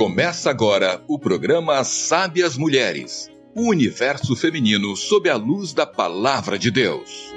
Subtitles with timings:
[0.00, 3.28] Começa agora o programa Sábias Mulheres.
[3.54, 7.34] O universo feminino sob a luz da palavra de Deus.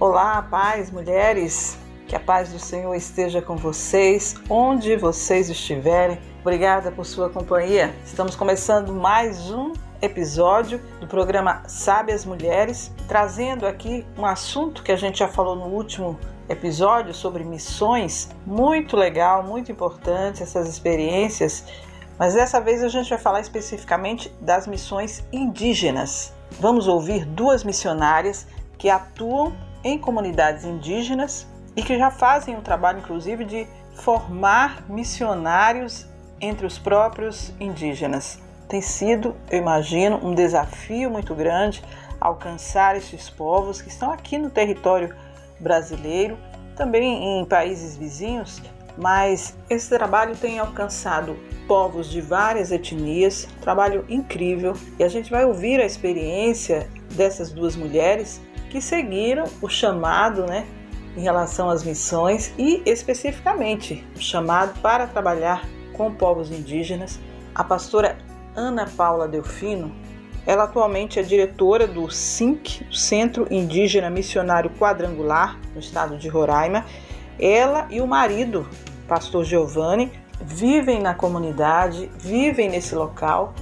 [0.00, 1.78] Olá, paz, mulheres.
[2.08, 6.18] Que a paz do Senhor esteja com vocês, onde vocês estiverem.
[6.40, 7.94] Obrigada por sua companhia.
[8.02, 14.96] Estamos começando mais um episódio do programa Sábias Mulheres, trazendo aqui um assunto que a
[14.96, 16.18] gente já falou no último
[16.50, 18.28] episódio sobre missões.
[18.44, 21.64] Muito legal, muito importante essas experiências,
[22.18, 26.34] mas dessa vez a gente vai falar especificamente das missões indígenas.
[26.58, 28.46] Vamos ouvir duas missionárias
[28.76, 31.46] que atuam em comunidades indígenas
[31.76, 36.06] e que já fazem um trabalho, inclusive, de formar missionários
[36.40, 38.40] entre os próprios indígenas.
[38.68, 41.82] Tem sido, eu imagino, um desafio muito grande
[42.20, 45.14] alcançar esses povos que estão aqui no território
[45.60, 46.36] brasileiro,
[46.76, 48.60] também em países vizinhos,
[48.96, 51.36] mas esse trabalho tem alcançado
[51.68, 57.76] povos de várias etnias, trabalho incrível, e a gente vai ouvir a experiência dessas duas
[57.76, 60.66] mulheres que seguiram o chamado, né,
[61.16, 67.18] em relação às missões e especificamente o chamado para trabalhar com povos indígenas.
[67.54, 68.16] A pastora
[68.54, 69.94] Ana Paula Delfino
[70.46, 76.84] ela atualmente é diretora do SINC, Centro Indígena Missionário Quadrangular, no estado de Roraima.
[77.38, 78.68] Ela e o marido,
[79.06, 80.10] pastor Giovanni,
[80.40, 83.54] vivem na comunidade, vivem nesse local,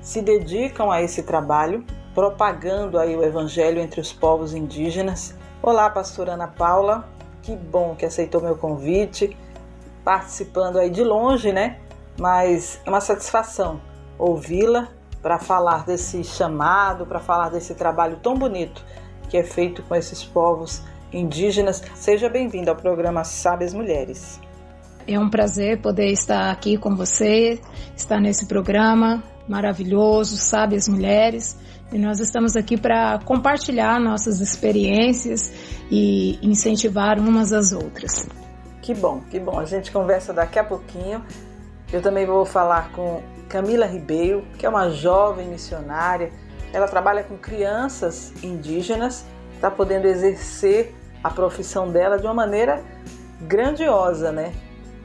[0.00, 1.84] se dedicam a esse trabalho,
[2.14, 5.34] propagando aí o evangelho entre os povos indígenas.
[5.62, 7.08] Olá, pastora Ana Paula,
[7.42, 9.36] que bom que aceitou meu convite,
[10.04, 11.78] participando aí de longe, né?
[12.18, 13.80] Mas é uma satisfação
[14.18, 14.88] ouvi-la
[15.26, 18.84] para falar desse chamado, para falar desse trabalho tão bonito
[19.28, 21.82] que é feito com esses povos indígenas.
[21.96, 24.40] Seja bem-vindo ao programa Sábias Mulheres.
[25.04, 27.60] É um prazer poder estar aqui com você,
[27.96, 31.58] estar nesse programa maravilhoso, Sábias Mulheres.
[31.92, 35.52] E nós estamos aqui para compartilhar nossas experiências
[35.90, 38.28] e incentivar umas às outras.
[38.80, 39.58] Que bom, que bom.
[39.58, 41.20] A gente conversa daqui a pouquinho.
[41.92, 46.30] Eu também vou falar com Camila Ribeiro, que é uma jovem missionária.
[46.72, 49.24] Ela trabalha com crianças indígenas,
[49.54, 52.82] está podendo exercer a profissão dela de uma maneira
[53.42, 54.52] grandiosa, né?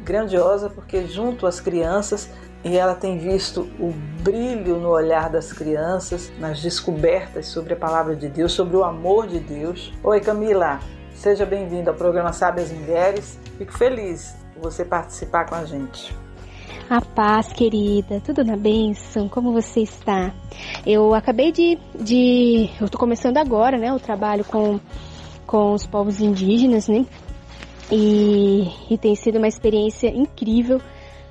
[0.03, 2.29] Grandiosa porque junto às crianças
[2.63, 3.91] e ela tem visto o
[4.21, 9.27] brilho no olhar das crianças, nas descobertas sobre a palavra de Deus, sobre o amor
[9.27, 9.91] de Deus.
[10.03, 10.79] Oi, Camila,
[11.13, 13.39] seja bem-vinda ao programa Sabe as Mulheres.
[13.57, 16.15] Fico feliz por você participar com a gente.
[16.89, 20.33] A paz, querida, tudo na bênção, como você está?
[20.85, 21.77] Eu acabei de.
[21.97, 24.79] de eu estou começando agora, né, o trabalho com,
[25.47, 27.05] com os povos indígenas, né?
[27.91, 30.81] E, e tem sido uma experiência incrível,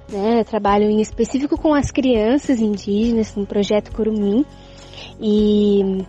[0.09, 0.41] né?
[0.41, 4.45] Eu trabalho em específico com as crianças indígenas no projeto Curumim
[5.21, 6.05] e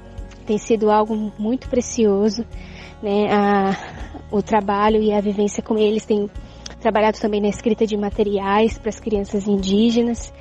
[0.45, 2.45] tem sido algo muito precioso,
[3.01, 3.33] né?
[3.33, 3.77] A,
[4.31, 6.29] o trabalho e a vivência com eles tem
[6.81, 10.33] trabalhado também na escrita de materiais para as crianças indígenas.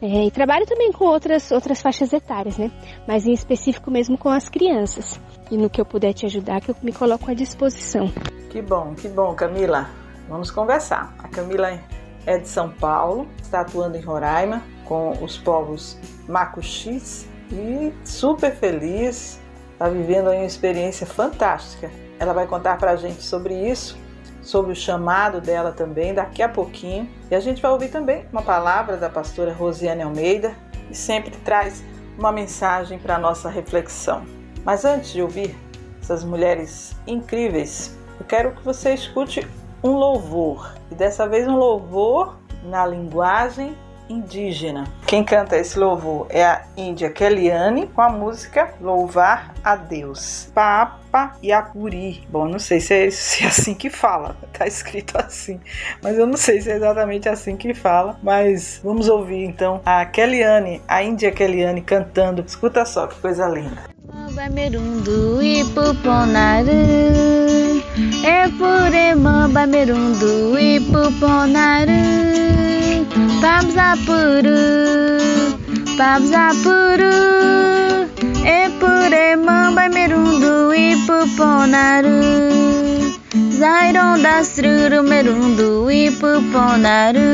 [0.00, 2.70] É, e trabalho também com outras, outras faixas etárias, né?
[3.06, 5.20] Mas em específico mesmo com as crianças.
[5.50, 8.10] E no que eu puder te ajudar, que eu me coloco à disposição.
[8.48, 9.90] Que bom, que bom, Camila.
[10.26, 11.14] Vamos conversar.
[11.18, 11.78] A Camila
[12.24, 19.40] é de São Paulo, está atuando em Roraima com os povos Macuxis e super feliz,
[19.72, 21.90] está vivendo uma experiência fantástica.
[22.18, 23.98] Ela vai contar para a gente sobre isso
[24.42, 27.08] sobre o chamado dela também daqui a pouquinho.
[27.30, 30.54] E a gente vai ouvir também uma palavra da pastora Rosiane Almeida,
[30.88, 31.84] que sempre traz
[32.18, 34.24] uma mensagem para a nossa reflexão.
[34.64, 35.56] Mas antes de ouvir
[36.02, 39.46] essas mulheres incríveis, eu quero que você escute
[39.82, 40.74] um louvor.
[40.90, 43.76] E dessa vez um louvor na linguagem
[44.10, 44.84] indígena.
[45.06, 50.50] Quem canta esse louvor é a Índia Kellyanne com a música Louvar a Deus.
[50.54, 52.22] Papa Yapuri.
[52.28, 55.60] Bom, não sei se é, se é assim que fala, tá escrito assim,
[56.02, 58.18] mas eu não sei se é exatamente assim que fala.
[58.22, 62.44] Mas vamos ouvir então a Kellyanne, a Índia Kellyanne cantando.
[62.46, 63.90] Escuta só que coisa linda.
[64.32, 66.70] Bamerundu ipuponaru
[68.24, 70.56] Epurema bamerundu
[73.00, 74.60] ipuponaru Pabzapuru,
[75.96, 77.16] Pabzapuru,
[78.44, 82.20] Epure Mamba Merundu Ipuponaru,
[83.58, 87.28] Zairon Dasruru Merundu Ipuponaru,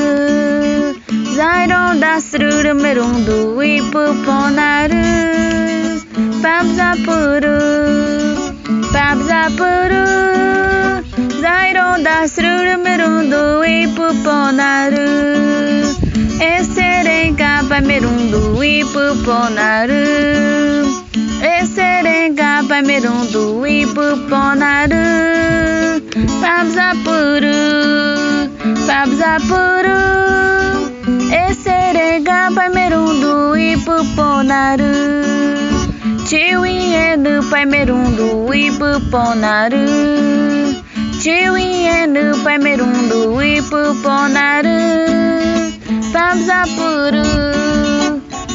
[1.37, 3.37] Zairon Dasruru Merundu
[11.47, 15.85] だいろんだするるめるんどいぷぽなる
[16.43, 20.87] えせれんかぱめるんどいぷぽなる
[21.41, 26.03] えせれんかぱめるんどいぷぽなる
[26.43, 27.53] ぱぶざぷる
[28.89, 29.91] ぱぶざぷる
[31.33, 35.23] えせれんかぱめるんどいぷぽなる
[36.27, 40.56] ちういえぬぱめるんどいぷぽなる
[41.27, 44.79] Chiwienu Paimerundu ipuponaru
[46.13, 47.25] Pabzapuru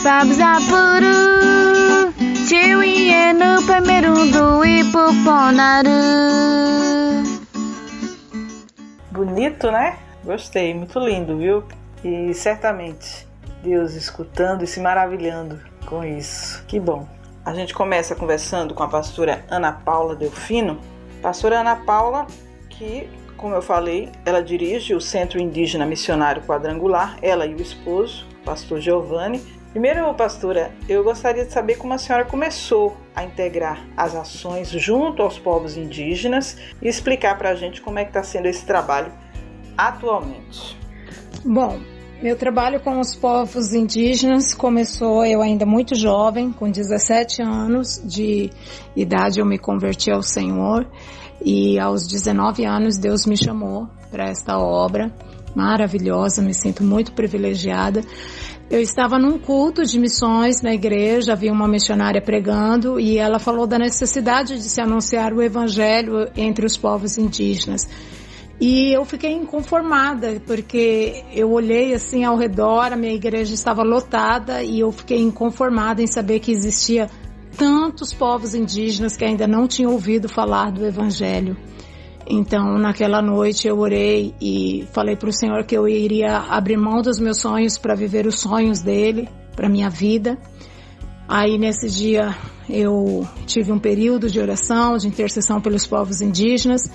[0.01, 1.17] Pabzapuru
[2.47, 5.89] Chiwienu Paimerundu ipuponaru
[9.11, 9.97] Bonito, né?
[10.23, 11.65] Gostei, muito lindo, viu?
[12.05, 13.27] E certamente
[13.61, 16.63] Deus escutando e se maravilhando com isso.
[16.69, 17.05] Que bom.
[17.43, 20.79] A gente começa conversando com a pastora Ana Paula Delfino.
[21.21, 22.25] Pastora Ana Paula,
[22.81, 23.07] que,
[23.37, 28.81] como eu falei, ela dirige o Centro Indígena Missionário Quadrangular, ela e o esposo, pastor
[28.81, 29.39] Giovanni.
[29.71, 35.21] Primeiro, pastora, eu gostaria de saber como a senhora começou a integrar as ações junto
[35.21, 39.13] aos povos indígenas e explicar para a gente como é que está sendo esse trabalho
[39.77, 40.75] atualmente.
[41.45, 41.79] Bom,
[42.21, 48.49] meu trabalho com os povos indígenas começou eu ainda muito jovem, com 17 anos de
[48.95, 50.85] idade eu me converti ao Senhor
[51.43, 55.11] e aos 19 anos Deus me chamou para esta obra
[55.55, 58.03] maravilhosa, me sinto muito privilegiada.
[58.69, 63.67] Eu estava num culto de missões na igreja, havia uma missionária pregando e ela falou
[63.67, 67.87] da necessidade de se anunciar o evangelho entre os povos indígenas.
[68.61, 74.63] E eu fiquei inconformada, porque eu olhei assim ao redor, a minha igreja estava lotada
[74.63, 77.09] e eu fiquei inconformada em saber que existia
[77.57, 81.55] tantos povos indígenas que ainda não tinham ouvido falar do evangelho.
[82.27, 87.01] Então, naquela noite eu orei e falei para o Senhor que eu iria abrir mão
[87.01, 90.37] dos meus sonhos para viver os sonhos dele, para minha vida.
[91.27, 92.35] Aí nesse dia
[92.69, 96.89] eu tive um período de oração, de intercessão pelos povos indígenas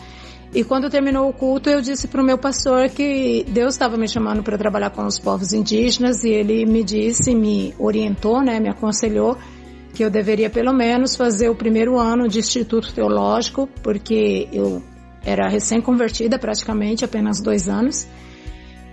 [0.55, 4.09] e quando terminou o culto, eu disse para o meu pastor que Deus estava me
[4.09, 8.70] chamando para trabalhar com os povos indígenas e ele me disse, me orientou, né, me
[8.70, 9.37] aconselhou
[9.97, 14.83] que eu deveria pelo menos fazer o primeiro ano de Instituto Teológico, porque eu
[15.25, 18.07] era recém-convertida praticamente, apenas dois anos.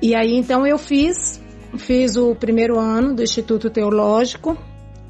[0.02, 1.42] E aí então eu fiz,
[1.78, 4.58] fiz o primeiro ano do Instituto Teológico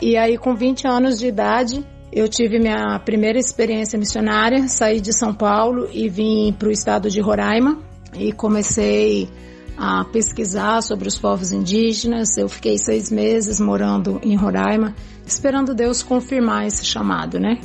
[0.02, 5.16] e aí com 20 anos de idade eu tive minha primeira experiência missionária, saí de
[5.16, 7.78] São Paulo e vim para o estado de Roraima
[8.16, 9.30] e comecei
[9.78, 12.36] a pesquisar sobre os povos indígenas.
[12.38, 17.60] Eu fiquei seis meses morando em Roraima, esperando Deus confirmar esse chamado, né?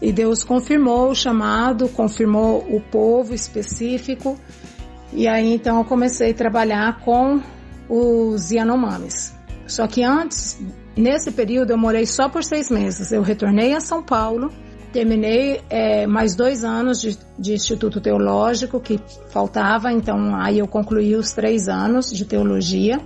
[0.00, 4.38] E Deus confirmou o chamado, confirmou o povo específico.
[5.12, 7.40] E aí então eu comecei a trabalhar com
[7.88, 9.34] os Yanomamis.
[9.66, 10.58] Só que antes
[10.96, 13.12] Nesse período eu morei só por seis meses.
[13.12, 14.52] Eu retornei a São Paulo,
[14.92, 21.14] terminei é, mais dois anos de, de, Instituto Teológico que faltava, então aí eu concluí
[21.14, 23.00] os três anos de teologia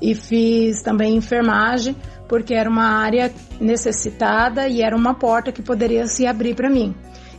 [0.00, 1.96] e fiz também enfermagem
[2.32, 3.30] porque era uma área
[3.60, 6.94] necessitada e era uma porta que poderia se abrir para mim.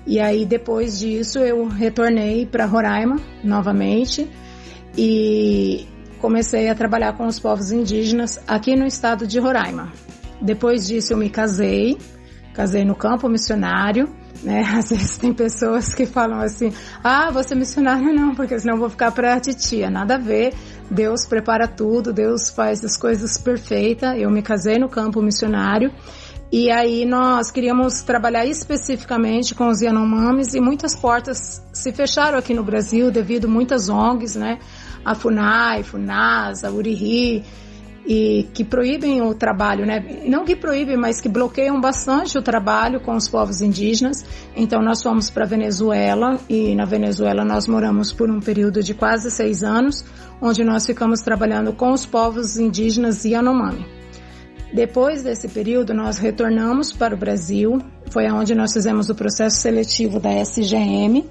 [0.06, 4.29] E aí depois disso eu retornei para Roraima novamente
[4.96, 5.88] e
[6.22, 9.91] comecei a trabalhar com os povos indígenas aqui no estado de Roraima.
[10.39, 11.98] Depois disso eu me casei,
[12.53, 14.08] casei no campo missionário,
[14.44, 14.62] né?
[14.78, 16.72] Às vezes tem pessoas que falam assim:
[17.04, 19.90] "Ah, você missionário não, porque senão vou ficar para a titia".
[19.90, 20.54] Nada a ver.
[20.92, 24.16] Deus prepara tudo, Deus faz as coisas perfeitas.
[24.18, 25.92] Eu me casei no campo missionário
[26.52, 32.54] e aí nós queríamos trabalhar especificamente com os Yanomamis e muitas portas se fecharam aqui
[32.54, 34.60] no Brasil devido a muitas ONGs, né?
[35.04, 37.44] a FUNAI, FUNAS, a URIRI,
[38.05, 40.03] e que proíbem o trabalho, né?
[40.25, 44.25] Não que proíbem, mas que bloqueiam bastante o trabalho com os povos indígenas.
[44.55, 49.31] Então nós fomos para Venezuela e na Venezuela nós moramos por um período de quase
[49.31, 50.03] seis anos,
[50.41, 53.86] onde nós ficamos trabalhando com os povos indígenas Yanomami.
[54.74, 57.79] Depois desse período nós retornamos para o Brasil,
[58.10, 61.24] foi aonde nós fizemos o processo seletivo da SGM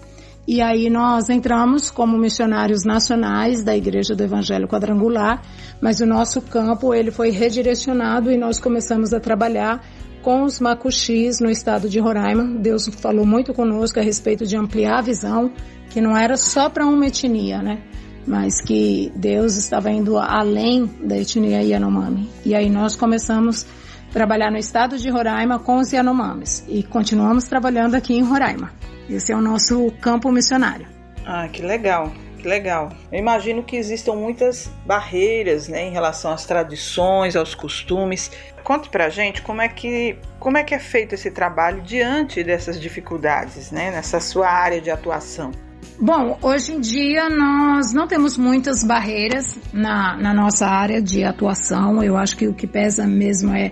[0.47, 5.41] e aí nós entramos como missionários nacionais da Igreja do Evangelho Quadrangular,
[5.81, 9.81] mas o nosso campo ele foi redirecionado e nós começamos a trabalhar
[10.21, 12.45] com os macuxis no estado de Roraima.
[12.61, 15.53] Deus falou muito conosco a respeito de ampliar a visão,
[15.91, 17.83] que não era só para uma etnia, né?
[18.27, 22.29] Mas que Deus estava indo além da etnia Yanomami.
[22.45, 23.65] E aí nós começamos
[24.09, 28.71] a trabalhar no estado de Roraima com os Yanomamis e continuamos trabalhando aqui em Roraima.
[29.15, 30.87] Esse é o nosso campo missionário.
[31.25, 32.13] Ah, que legal.
[32.43, 32.91] Que legal.
[33.13, 38.33] Eu imagino que existam muitas barreiras né, em relação às tradições, aos costumes.
[38.65, 42.81] Conte pra gente como é que, como é, que é feito esse trabalho diante dessas
[42.81, 45.53] dificuldades, né, nessa sua área de atuação.
[46.01, 52.03] Bom, hoje em dia nós não temos muitas barreiras na, na nossa área de atuação.
[52.03, 53.71] Eu acho que o que pesa mesmo é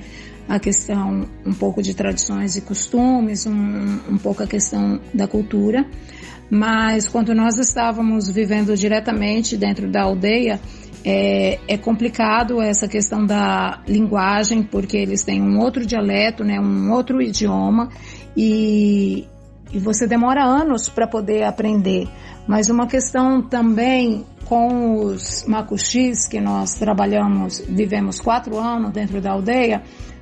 [0.50, 5.86] a questão um pouco de tradições e costumes, um, um pouco a questão da cultura.
[6.50, 10.60] Mas quando nós estávamos vivendo diretamente dentro da aldeia,
[11.04, 16.90] é, é, complicado essa questão da linguagem, porque eles têm um outro dialeto, né, um
[16.90, 17.88] outro idioma,
[18.36, 19.28] e,
[19.72, 22.08] e você demora anos para poder aprender.
[22.48, 29.30] Mas uma questão também com os macuxis, que nós trabalhamos, vivemos quatro anos dentro da
[29.30, 29.80] aldeia,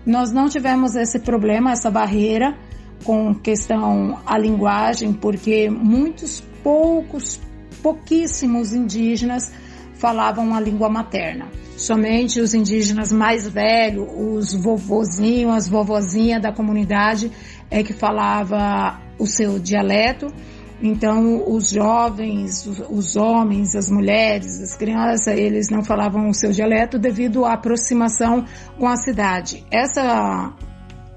[0.09, 2.57] nós não tivemos esse problema, essa barreira
[3.05, 7.39] com questão a linguagem, porque muitos poucos,
[7.83, 9.53] pouquíssimos indígenas
[9.97, 11.49] falavam a língua materna.
[11.77, 17.31] Somente os indígenas mais velhos, os vovozinhos, as vovozinhas da comunidade
[17.71, 20.33] é que falava o seu dialeto.
[20.81, 26.99] Então, os jovens, os, homens, as mulheres, as crianças, eles não falavam o seu dialeto
[26.99, 28.45] devido à aproximação
[28.79, 29.65] com a cidade.
[29.73, 30.53] Essa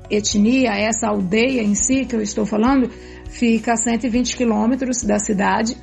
[0.09, 2.89] etnia, essa aldeia em si que eu estou falando,
[3.29, 5.77] fica a 120 quilômetros da cidade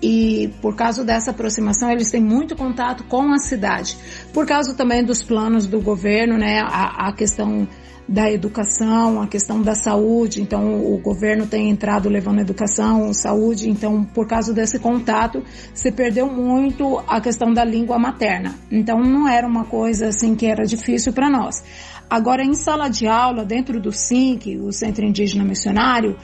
[0.00, 3.96] e por causa dessa aproximação eles têm muito contato com a cidade.
[4.32, 7.66] Por causa também dos planos do governo, né, a, a questão
[8.08, 14.04] da educação, a questão da saúde, então o governo tem entrado levando educação, saúde, então
[14.04, 15.42] por causa desse contato
[15.72, 18.54] se perdeu muito a questão da língua materna.
[18.70, 21.64] Então não era uma coisa assim que era difícil para nós.
[22.08, 26.16] Agora em sala de aula, dentro do SINC, o Centro Indígena Missionário,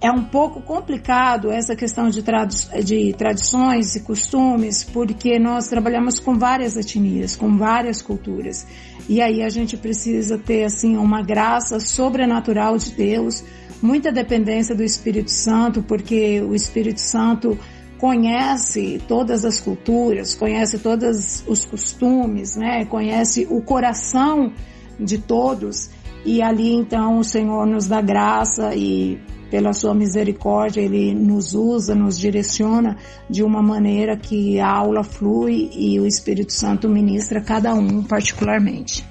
[0.00, 6.20] é um pouco complicado essa questão de, tradi de tradições e costumes, porque nós trabalhamos
[6.20, 8.66] com várias etnias, com várias culturas.
[9.08, 13.42] E aí a gente precisa ter assim uma graça sobrenatural de Deus,
[13.80, 17.58] muita dependência do Espírito Santo, porque o Espírito Santo
[17.98, 22.84] conhece todas as culturas, conhece todos os costumes, né?
[22.84, 24.52] Conhece o coração
[25.00, 25.90] de todos.
[26.24, 29.18] E ali então o Senhor nos dá graça e
[29.50, 32.96] pela sua misericórdia, ele nos usa, nos direciona
[33.28, 39.06] de uma maneira que a aula flui e o Espírito Santo ministra cada um particularmente.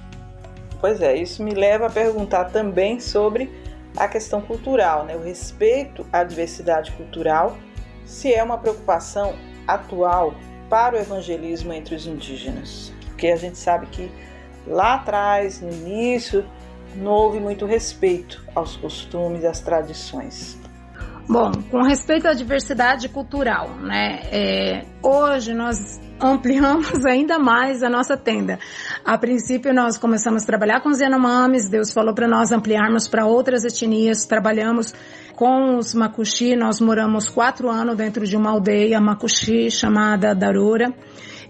[0.80, 3.50] Pois é, isso me leva a perguntar também sobre
[3.96, 5.16] a questão cultural, né?
[5.16, 7.58] o respeito à diversidade cultural,
[8.06, 9.34] se é uma preocupação
[9.68, 10.36] atual
[10.70, 12.94] para o evangelismo entre os indígenas.
[13.08, 14.12] Porque a gente sabe que
[14.68, 16.46] lá atrás, no início
[16.96, 20.58] não houve muito respeito aos costumes às tradições.
[21.30, 24.22] Bom, com respeito à diversidade cultural, né?
[24.32, 28.58] É, hoje nós ampliamos ainda mais a nossa tenda.
[29.04, 33.26] A princípio nós começamos a trabalhar com os Yanomamis, Deus falou para nós ampliarmos para
[33.26, 34.94] outras etnias, trabalhamos
[35.36, 40.94] com os Makuxi, nós moramos quatro anos dentro de uma aldeia Makuxi chamada Darura,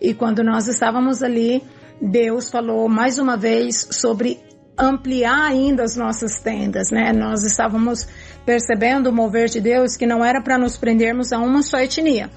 [0.02, 1.64] e quando nós estávamos ali,
[2.02, 4.40] Deus falou mais uma vez sobre
[4.78, 7.14] ampliar ainda as nossas tendas, né?
[7.14, 8.08] Nós estávamos
[8.46, 12.30] percebendo o mover de Deus que não era para nos prendermos a uma só etnia.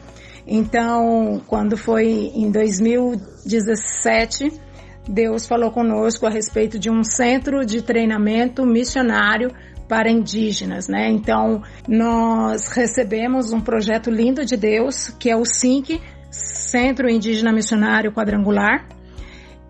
[0.46, 4.50] Então, quando foi em 2017,
[5.08, 9.50] Deus falou conosco a respeito de um centro de treinamento missionário
[9.88, 11.10] para indígenas, né?
[11.10, 18.12] Então, nós recebemos um projeto lindo de Deus, que é o SINC, Centro Indígena Missionário
[18.12, 18.86] Quadrangular,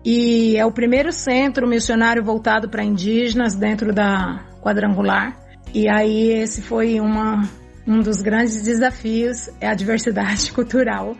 [0.03, 5.37] e é o primeiro centro missionário voltado para indígenas dentro da quadrangular.
[5.73, 7.47] E aí esse foi uma,
[7.87, 11.15] um dos grandes desafios, é a diversidade cultural,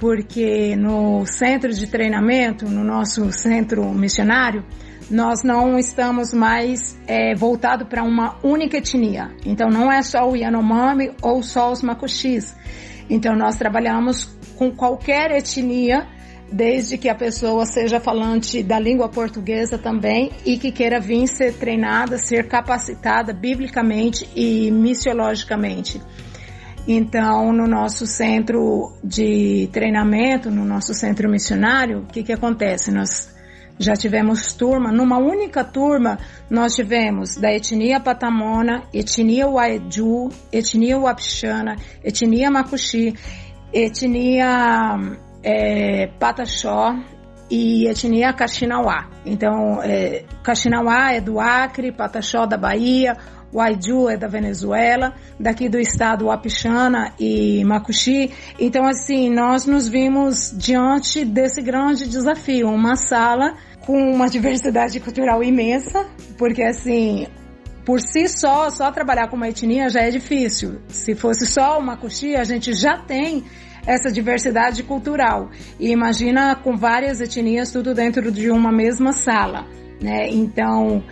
[0.00, 4.64] porque no centro de treinamento, no nosso centro missionário,
[5.10, 9.30] nós não estamos mais é, voltado para uma única etnia.
[9.46, 12.54] Então não é só o Yanomami ou só os Makuxis.
[13.08, 14.24] Então nós trabalhamos
[14.56, 16.06] com qualquer etnia
[16.50, 21.54] desde que a pessoa seja falante da língua portuguesa também e que queira vir ser
[21.54, 26.00] treinada, ser capacitada biblicamente e missiologicamente.
[26.86, 32.90] Então, no nosso centro de treinamento, no nosso centro missionário, o que, que acontece?
[32.90, 33.28] Nós
[33.78, 36.18] já tivemos turma, numa única turma,
[36.50, 43.14] nós tivemos da etnia Patamona, etnia Waedu, etnia Wapixana, etnia Makuxi,
[43.72, 44.96] etnia
[45.42, 46.94] é, Pataxó
[47.50, 49.08] e etnia Caxinauá.
[49.24, 50.24] Então, é,
[51.12, 53.16] é do Acre, Pataxó da Bahia,
[53.52, 58.30] o Aiju é da Venezuela, daqui do estado Wapichana e Macuxi.
[58.58, 63.54] Então, assim, nós nos vimos diante desse grande desafio, uma sala
[63.86, 67.26] com uma diversidade cultural imensa, porque assim,
[67.86, 70.82] por si só, só trabalhar com uma etnia já é difícil.
[70.88, 73.44] Se fosse só uma coxia, a gente já tem
[73.88, 75.50] essa diversidade cultural.
[75.80, 79.66] E imagina com várias etnias tudo dentro de uma mesma sala,
[79.98, 80.28] né?
[80.28, 81.02] Então,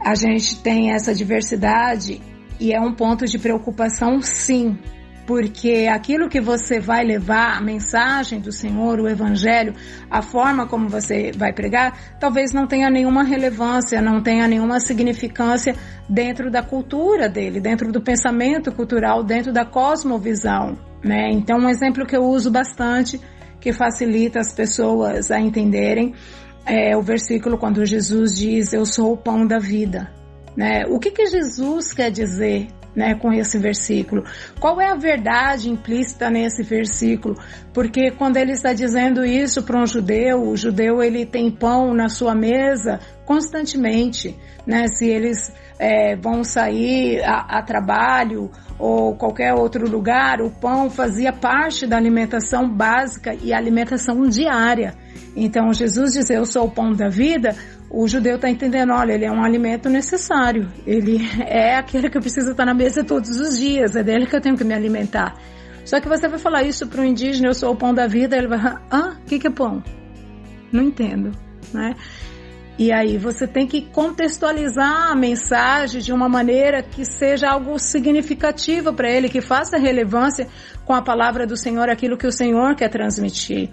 [0.00, 2.20] a gente tem essa diversidade
[2.58, 4.76] e é um ponto de preocupação sim,
[5.26, 9.74] porque aquilo que você vai levar, a mensagem do Senhor, o Evangelho,
[10.10, 15.74] a forma como você vai pregar, talvez não tenha nenhuma relevância, não tenha nenhuma significância
[16.08, 20.78] dentro da cultura dele, dentro do pensamento cultural, dentro da cosmovisão.
[21.04, 21.30] Né?
[21.32, 23.20] Então, um exemplo que eu uso bastante,
[23.60, 26.14] que facilita as pessoas a entenderem,
[26.64, 30.12] é o versículo quando Jesus diz: Eu sou o pão da vida.
[30.56, 30.84] Né?
[30.88, 34.24] O que, que Jesus quer dizer né, com esse versículo?
[34.58, 37.36] Qual é a verdade implícita nesse versículo?
[37.74, 42.08] Porque quando ele está dizendo isso para um judeu, o judeu ele tem pão na
[42.08, 44.34] sua mesa constantemente,
[44.66, 44.86] né?
[44.88, 51.32] Se eles é, vão sair a, a trabalho ou qualquer outro lugar, o pão fazia
[51.32, 54.94] parte da alimentação básica e alimentação diária.
[55.34, 57.54] Então Jesus diz: Eu sou o pão da vida
[57.90, 62.20] o judeu está entendendo, olha, ele é um alimento necessário, ele é aquele que eu
[62.20, 65.36] preciso estar na mesa todos os dias, é dele que eu tenho que me alimentar.
[65.84, 68.36] Só que você vai falar isso para um indígena, eu sou o pão da vida,
[68.36, 68.58] ele vai
[68.90, 69.82] ah, o que, que é pão?
[70.72, 71.30] Não entendo,
[71.72, 71.94] né?
[72.78, 78.92] E aí você tem que contextualizar a mensagem de uma maneira que seja algo significativo
[78.92, 80.46] para ele, que faça relevância
[80.84, 83.70] com a palavra do Senhor, aquilo que o Senhor quer transmitir.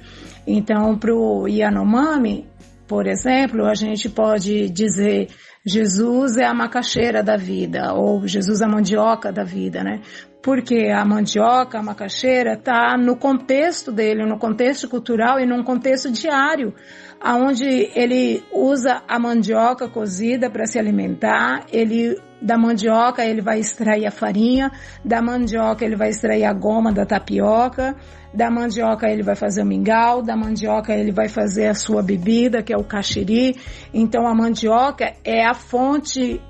[0.47, 2.47] Então, para o Yanomami,
[2.93, 5.29] por exemplo, a gente pode dizer
[5.65, 10.01] Jesus é a macaxeira da vida, ou Jesus é a mandioca da vida, né?
[10.43, 16.11] Porque a mandioca, a macaxeira, está no contexto dele, no contexto cultural e num contexto
[16.11, 16.71] diário,
[17.19, 24.05] aonde ele usa a mandioca cozida para se alimentar, ele da mandioca ele vai extrair
[24.05, 24.69] a farinha,
[25.03, 27.95] da mandioca ele vai extrair a goma da tapioca,
[28.33, 32.63] da mandioca ele vai fazer o mingau, da mandioca ele vai fazer a sua bebida,
[32.63, 33.55] que é o caxiri.
[33.93, 36.41] Então a mandioca é a fonte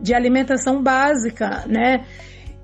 [0.00, 2.04] de alimentação básica, né?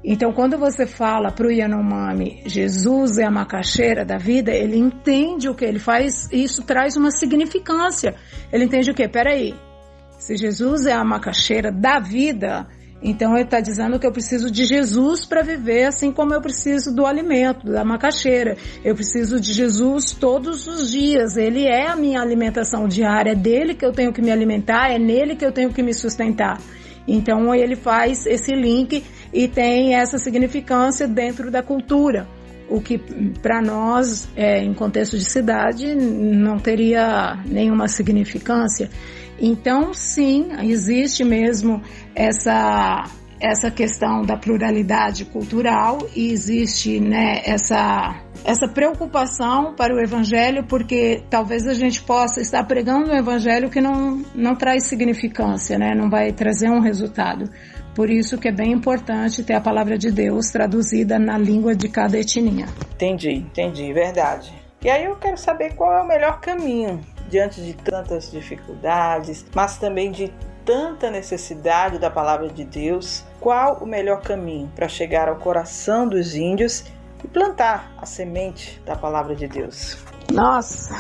[0.03, 5.47] Então, quando você fala para o Yanomami, Jesus é a macaxeira da vida, ele entende
[5.47, 8.15] o que ele faz e isso traz uma significância.
[8.51, 9.07] Ele entende o que?
[9.07, 9.55] Peraí,
[10.19, 12.67] se Jesus é a macaxeira da vida,
[13.03, 16.95] então ele está dizendo que eu preciso de Jesus para viver, assim como eu preciso
[16.95, 18.57] do alimento, da macaxeira.
[18.85, 21.37] Eu preciso de Jesus todos os dias.
[21.37, 24.99] Ele é a minha alimentação diária, é dele que eu tenho que me alimentar, é
[24.99, 26.61] nele que eu tenho que me sustentar.
[27.09, 32.27] Então ele faz esse link e tem essa significância dentro da cultura
[32.71, 32.99] o que
[33.43, 38.89] para nós, é, em contexto de cidade, não teria nenhuma significância.
[39.41, 41.83] Então, sim, existe mesmo
[42.15, 43.05] essa
[43.41, 51.23] essa questão da pluralidade cultural e existe né, essa, essa preocupação para o evangelho, porque
[51.31, 56.11] talvez a gente possa estar pregando um evangelho que não, não traz significância, né, não
[56.11, 57.51] vai trazer um resultado.
[57.95, 61.89] Por isso que é bem importante ter a palavra de Deus traduzida na língua de
[61.89, 62.67] cada etnia.
[62.95, 64.53] Entendi, entendi, verdade.
[64.83, 67.01] E aí eu quero saber qual é o melhor caminho
[67.31, 70.33] diante de tantas dificuldades, mas também de
[70.65, 76.35] tanta necessidade da palavra de Deus, qual o melhor caminho para chegar ao coração dos
[76.35, 76.85] índios
[77.25, 79.97] e plantar a semente da palavra de Deus?
[80.33, 80.93] Nossa,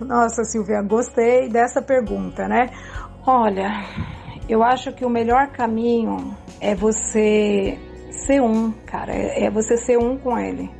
[0.00, 2.70] nossa Silvia, gostei dessa pergunta, né?
[3.26, 3.84] Olha,
[4.48, 7.78] eu acho que o melhor caminho é você
[8.10, 10.70] ser um, cara, é você ser um com ele.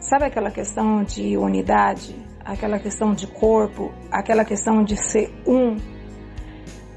[0.00, 2.23] Sabe aquela questão de unidade?
[2.44, 5.76] Aquela questão de corpo, aquela questão de ser um.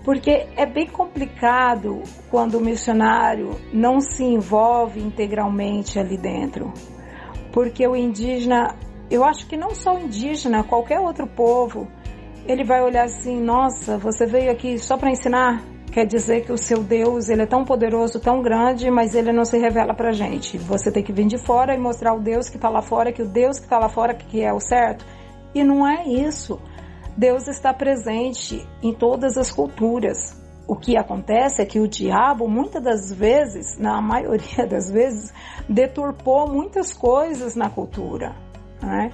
[0.03, 6.71] Porque é bem complicado quando o missionário não se envolve integralmente ali dentro.
[7.51, 8.75] Porque o indígena,
[9.09, 11.87] eu acho que não só o indígena, qualquer outro povo,
[12.45, 15.61] ele vai olhar assim: nossa, você veio aqui só para ensinar?
[15.91, 19.43] Quer dizer que o seu Deus ele é tão poderoso, tão grande, mas ele não
[19.43, 20.57] se revela para gente.
[20.57, 23.23] Você tem que vir de fora e mostrar o Deus que está lá fora, que
[23.23, 25.03] o Deus que está lá fora que é o certo
[25.59, 26.59] e não é isso.
[27.15, 30.39] Deus está presente em todas as culturas.
[30.67, 35.33] O que acontece é que o diabo, muitas das vezes, na maioria das vezes,
[35.67, 38.35] deturpou muitas coisas na cultura.
[38.81, 39.11] Né?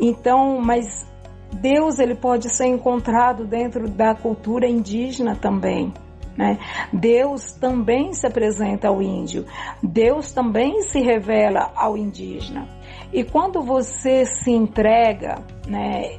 [0.00, 1.06] Então, mas
[1.52, 5.92] Deus ele pode ser encontrado dentro da cultura indígena também.
[6.36, 6.58] Né?
[6.90, 9.44] Deus também se apresenta ao índio,
[9.82, 12.66] Deus também se revela ao indígena.
[13.12, 16.18] E quando você se entrega, né,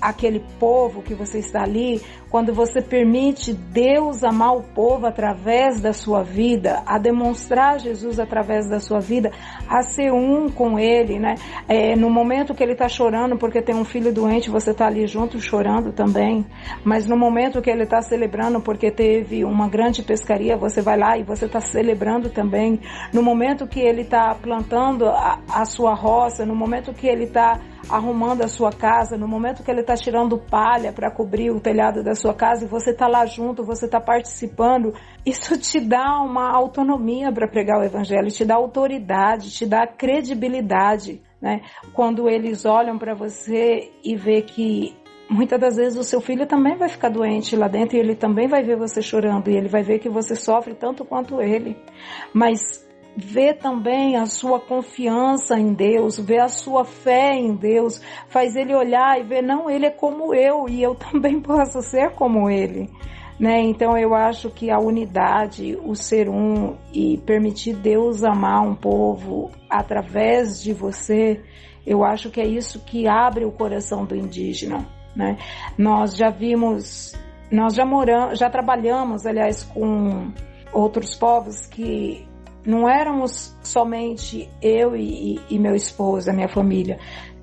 [0.00, 5.92] aquele povo que você está ali, quando você permite Deus amar o povo através da
[5.92, 9.32] sua vida, a demonstrar Jesus através da sua vida,
[9.68, 11.34] a ser um com Ele, né?
[11.68, 15.06] É, no momento que Ele está chorando porque tem um filho doente, você está ali
[15.08, 16.46] junto chorando também.
[16.84, 21.18] Mas no momento que Ele está celebrando porque teve uma grande pescaria, você vai lá
[21.18, 22.80] e você está celebrando também.
[23.12, 27.58] No momento que Ele está plantando a, a sua roça, no momento que Ele está
[27.88, 32.02] arrumando a sua casa, no momento que ele está tirando palha para cobrir o telhado
[32.02, 36.50] da sua casa e você está lá junto, você está participando, isso te dá uma
[36.50, 41.62] autonomia para pregar o evangelho, te dá autoridade, te dá credibilidade, né?
[41.92, 44.94] Quando eles olham para você e vê que
[45.28, 48.48] muitas das vezes o seu filho também vai ficar doente lá dentro e ele também
[48.48, 51.76] vai ver você chorando e ele vai ver que você sofre tanto quanto ele.
[52.34, 52.86] Mas
[53.20, 58.74] vê também a sua confiança em Deus, vê a sua fé em Deus, faz ele
[58.74, 62.88] olhar e ver, não, ele é como eu e eu também posso ser como ele.
[63.38, 63.60] Né?
[63.62, 69.50] Então eu acho que a unidade, o ser um e permitir Deus amar um povo
[69.68, 71.40] através de você,
[71.86, 74.86] eu acho que é isso que abre o coração do indígena.
[75.16, 75.38] Né?
[75.78, 77.14] Nós já vimos,
[77.50, 80.30] nós já moramos, já trabalhamos, aliás, com
[80.72, 82.28] outros povos que
[82.64, 86.98] não éramos somente eu e, e, meu esposo, a minha família.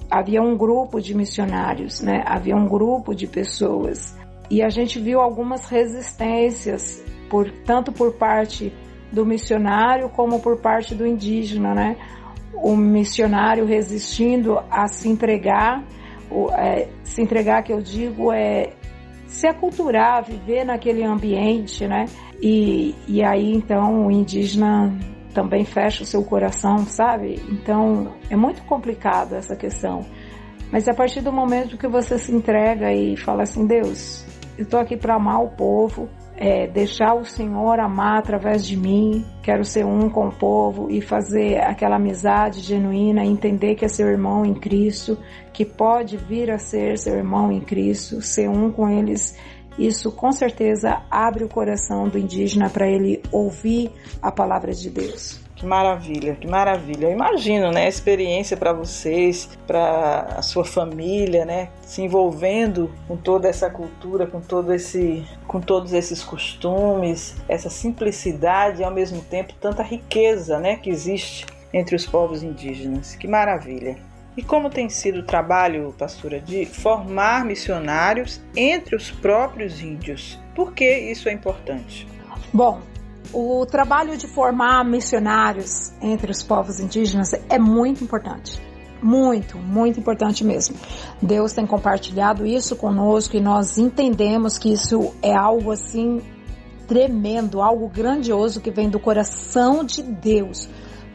[0.10, 2.24] Havia um grupo de missionários, né?
[2.26, 4.16] Havia um grupo de pessoas.
[4.50, 8.74] E a gente viu algumas resistências, por, tanto por parte
[9.12, 11.98] do missionário como por parte do indígena, né?
[12.54, 15.84] O missionário resistindo a se entregar,
[16.32, 18.74] o, é, se entregar que eu digo é
[19.28, 22.06] se aculturar, viver naquele ambiente, né?
[22.42, 24.94] E, e aí então o indígena
[25.34, 27.42] também fecha o seu coração, sabe?
[27.50, 30.06] Então é muito complicado essa questão.
[30.72, 34.26] Mas a partir do momento que você se entrega e fala assim, Deus,
[34.58, 39.26] eu estou aqui para amar o povo, é, deixar o Senhor amar através de mim,
[39.42, 44.08] quero ser um com o povo e fazer aquela amizade genuína, entender que é seu
[44.08, 45.18] irmão em Cristo,
[45.54, 49.38] que pode vir a ser seu irmão em Cristo, ser um com eles
[49.78, 55.40] isso com certeza abre o coração do indígena para ele ouvir a palavra de Deus.
[55.58, 57.08] Que maravilha, que maravilha.
[57.08, 63.18] Eu imagino, né, a experiência para vocês, para a sua família, né, se envolvendo com
[63.18, 69.20] toda essa cultura, com todo esse, com todos esses costumes, essa simplicidade e ao mesmo
[69.24, 73.16] tempo tanta riqueza, né, que existe entre os povos indígenas.
[73.16, 73.98] Que maravilha.
[74.38, 80.40] E como tem sido o trabalho, pastora, de formar missionários entre os próprios índios?
[80.56, 82.08] Por que isso é importante?
[82.54, 82.80] Bom,
[83.34, 88.62] o trabalho de formar missionários entre os povos indígenas é muito importante.
[89.02, 90.76] Muito, muito importante mesmo.
[91.20, 96.22] Deus tem compartilhado isso conosco e nós entendemos que isso é algo assim
[96.88, 100.70] tremendo, algo grandioso que vem do coração de Deus.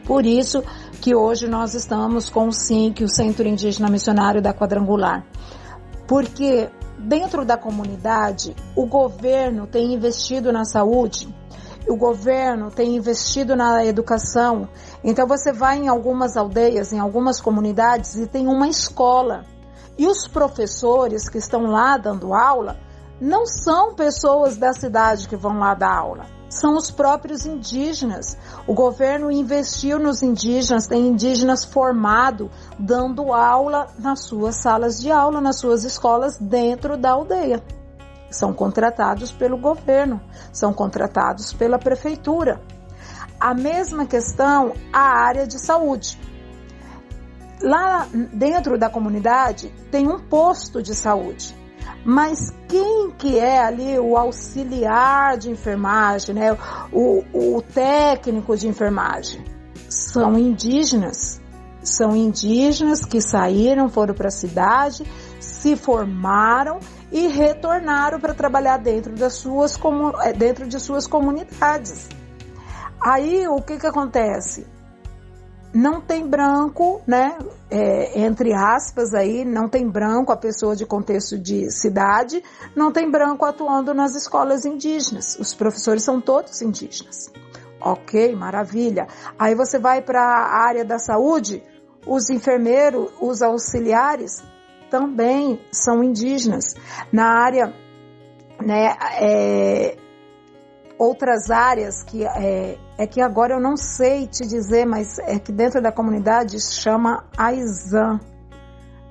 [0.05, 0.63] Por isso,
[1.03, 5.25] que hoje nós estamos com o SINC, o Centro Indígena Missionário da Quadrangular.
[6.07, 11.27] Porque dentro da comunidade, o governo tem investido na saúde,
[11.89, 14.69] o governo tem investido na educação.
[15.03, 19.43] Então você vai em algumas aldeias, em algumas comunidades e tem uma escola.
[19.97, 22.77] E os professores que estão lá dando aula
[23.19, 28.37] não são pessoas da cidade que vão lá dar aula são os próprios indígenas.
[28.67, 35.41] O governo investiu nos indígenas, tem indígenas formado, dando aula nas suas salas de aula,
[35.41, 37.63] nas suas escolas dentro da aldeia.
[38.29, 42.61] São contratados pelo governo, são contratados pela prefeitura.
[43.39, 46.19] A mesma questão a área de saúde.
[47.61, 51.62] Lá dentro da comunidade tem um posto de saúde
[52.05, 56.57] mas quem que é ali o auxiliar de enfermagem, né?
[56.91, 59.43] o, o técnico de enfermagem?
[59.89, 61.41] São indígenas.
[61.81, 65.03] São indígenas que saíram, foram para a cidade,
[65.39, 66.79] se formaram
[67.11, 69.77] e retornaram para trabalhar dentro, das suas,
[70.23, 72.09] eh, dentro de suas comunidades.
[73.01, 74.65] Aí o que, que acontece?
[75.73, 77.37] Não tem branco, né?
[77.69, 82.43] É, entre aspas aí, não tem branco a pessoa de contexto de cidade,
[82.75, 85.35] não tem branco atuando nas escolas indígenas.
[85.39, 87.31] Os professores são todos indígenas.
[87.81, 89.07] Ok, maravilha.
[89.37, 91.63] Aí você vai para a área da saúde,
[92.05, 94.43] os enfermeiros, os auxiliares
[94.89, 96.75] também são indígenas.
[97.11, 97.73] Na área,
[98.61, 99.97] né, é,
[100.97, 105.51] outras áreas que é, é que agora eu não sei te dizer, mas é que
[105.51, 108.19] dentro da comunidade chama AISAN,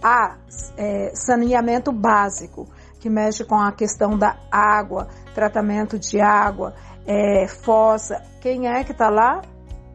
[0.03, 0.37] a
[0.77, 2.69] é, saneamento básico,
[2.99, 6.75] que mexe com a questão da água, tratamento de água,
[7.07, 8.23] é, fossa.
[8.41, 9.43] Quem é que está lá?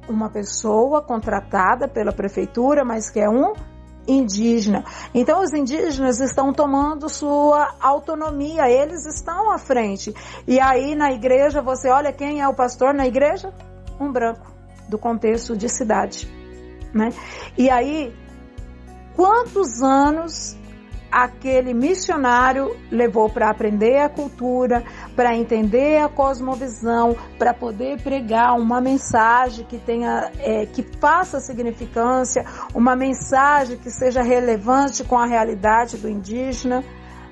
[0.10, 3.54] Uma pessoa contratada pela prefeitura, mas que é um
[4.08, 4.84] indígena.
[5.13, 10.13] Então os indígenas estão tomando sua autonomia, eles estão à frente.
[10.48, 13.54] E aí na igreja você olha quem é o pastor na igreja?
[14.00, 14.52] Um branco
[14.88, 16.28] do contexto de cidade,
[16.93, 17.10] né?
[17.58, 18.15] E aí
[19.15, 20.56] quantos anos
[21.12, 24.84] aquele missionário levou para aprender a cultura,
[25.15, 32.46] para entender a cosmovisão, para poder pregar uma mensagem que tenha, é, que faça significância,
[32.74, 36.84] uma mensagem que seja relevante com a realidade do indígena,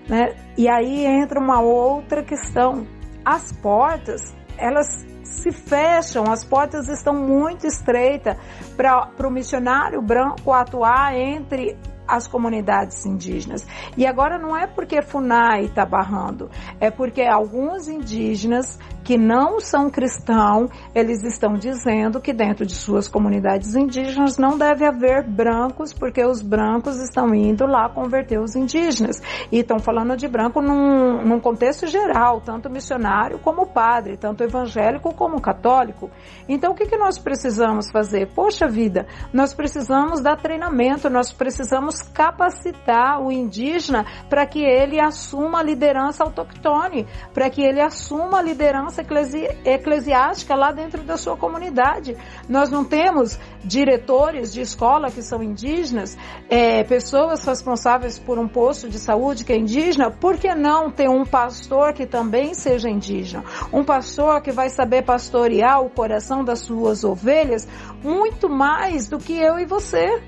[0.07, 0.35] né?
[0.57, 2.87] E aí entra uma outra questão.
[3.23, 4.21] As portas,
[4.57, 4.87] elas
[5.23, 8.37] se fecham, as portas estão muito estreitas
[8.77, 13.65] para o missionário branco atuar entre as comunidades indígenas.
[13.97, 19.87] E agora não é porque FUNAI está barrando, é porque alguns indígenas que não são
[19.87, 26.25] cristãos, eles estão dizendo que dentro de suas comunidades indígenas não deve haver brancos, porque
[26.25, 29.21] os brancos estão indo lá converter os indígenas.
[29.51, 35.13] E estão falando de branco num, num contexto geral, tanto missionário como padre, tanto evangélico
[35.13, 36.09] como católico.
[36.49, 38.33] Então o que, que nós precisamos fazer?
[38.33, 45.59] Poxa vida, nós precisamos dar treinamento, nós precisamos capacitar o indígena para que ele assuma
[45.59, 51.17] a liderança autoctone, para que ele assuma a liderança liderança eclesi eclesiástica lá dentro da
[51.17, 52.15] sua comunidade.
[52.47, 56.17] Nós não temos diretores de escola que são indígenas,
[56.49, 61.09] é, pessoas responsáveis por um posto de saúde que é indígena, por que não ter
[61.09, 63.43] um pastor que também seja indígena?
[63.73, 67.67] Um pastor que vai saber pastorear o coração das suas ovelhas
[68.03, 70.21] muito mais do que eu e você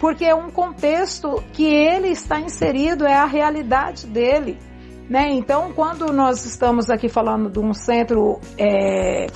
[0.00, 4.56] porque é um contexto que ele está inserido, é a realidade dele.
[5.08, 5.30] Né?
[5.30, 9.26] Então, quando nós estamos aqui falando de um centro é,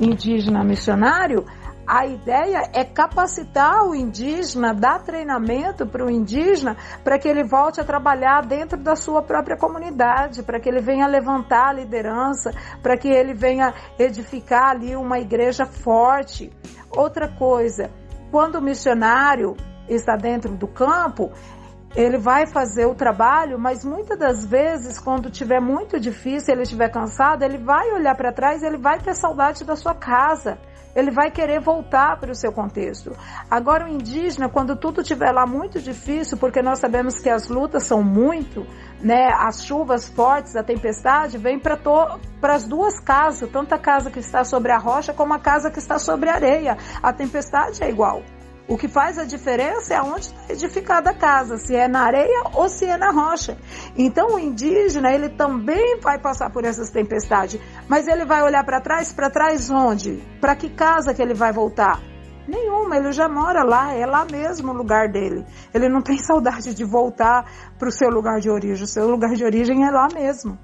[0.00, 1.44] indígena missionário,
[1.86, 7.80] a ideia é capacitar o indígena, dar treinamento para o indígena, para que ele volte
[7.80, 12.50] a trabalhar dentro da sua própria comunidade, para que ele venha levantar a liderança,
[12.82, 16.50] para que ele venha edificar ali uma igreja forte.
[16.90, 17.88] Outra coisa,
[18.32, 19.56] quando o missionário
[19.88, 21.30] está dentro do campo,
[21.96, 26.90] ele vai fazer o trabalho, mas muitas das vezes, quando tiver muito difícil, ele estiver
[26.90, 30.58] cansado, ele vai olhar para trás, ele vai ter saudade da sua casa.
[30.94, 33.14] Ele vai querer voltar para o seu contexto.
[33.50, 37.82] Agora, o indígena, quando tudo estiver lá muito difícil, porque nós sabemos que as lutas
[37.84, 38.66] são muito,
[39.00, 39.28] né?
[39.30, 44.42] As chuvas fortes, a tempestade, vem para as duas casas, tanto a casa que está
[44.42, 46.78] sobre a rocha como a casa que está sobre a areia.
[47.02, 48.22] A tempestade é igual.
[48.68, 52.42] O que faz a diferença é onde está edificada a casa, se é na areia
[52.52, 53.56] ou se é na rocha.
[53.96, 58.80] Então o indígena, ele também vai passar por essas tempestades, mas ele vai olhar para
[58.80, 60.20] trás, para trás onde?
[60.40, 62.00] Para que casa que ele vai voltar?
[62.48, 65.44] Nenhuma, ele já mora lá, é lá mesmo o lugar dele.
[65.72, 67.44] Ele não tem saudade de voltar
[67.78, 70.58] para o seu lugar de origem, o seu lugar de origem é lá mesmo,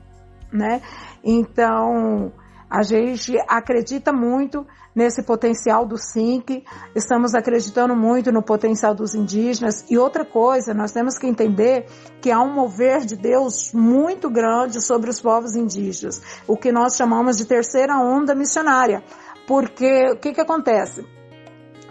[0.53, 0.83] né?
[1.23, 2.33] Então,
[2.73, 6.65] a gente acredita muito nesse potencial do SINC,
[6.97, 9.85] estamos acreditando muito no potencial dos indígenas.
[9.91, 11.85] E outra coisa, nós temos que entender
[12.19, 16.97] que há um mover de Deus muito grande sobre os povos indígenas, o que nós
[16.97, 19.05] chamamos de terceira onda missionária.
[19.47, 21.05] Porque o que, que acontece?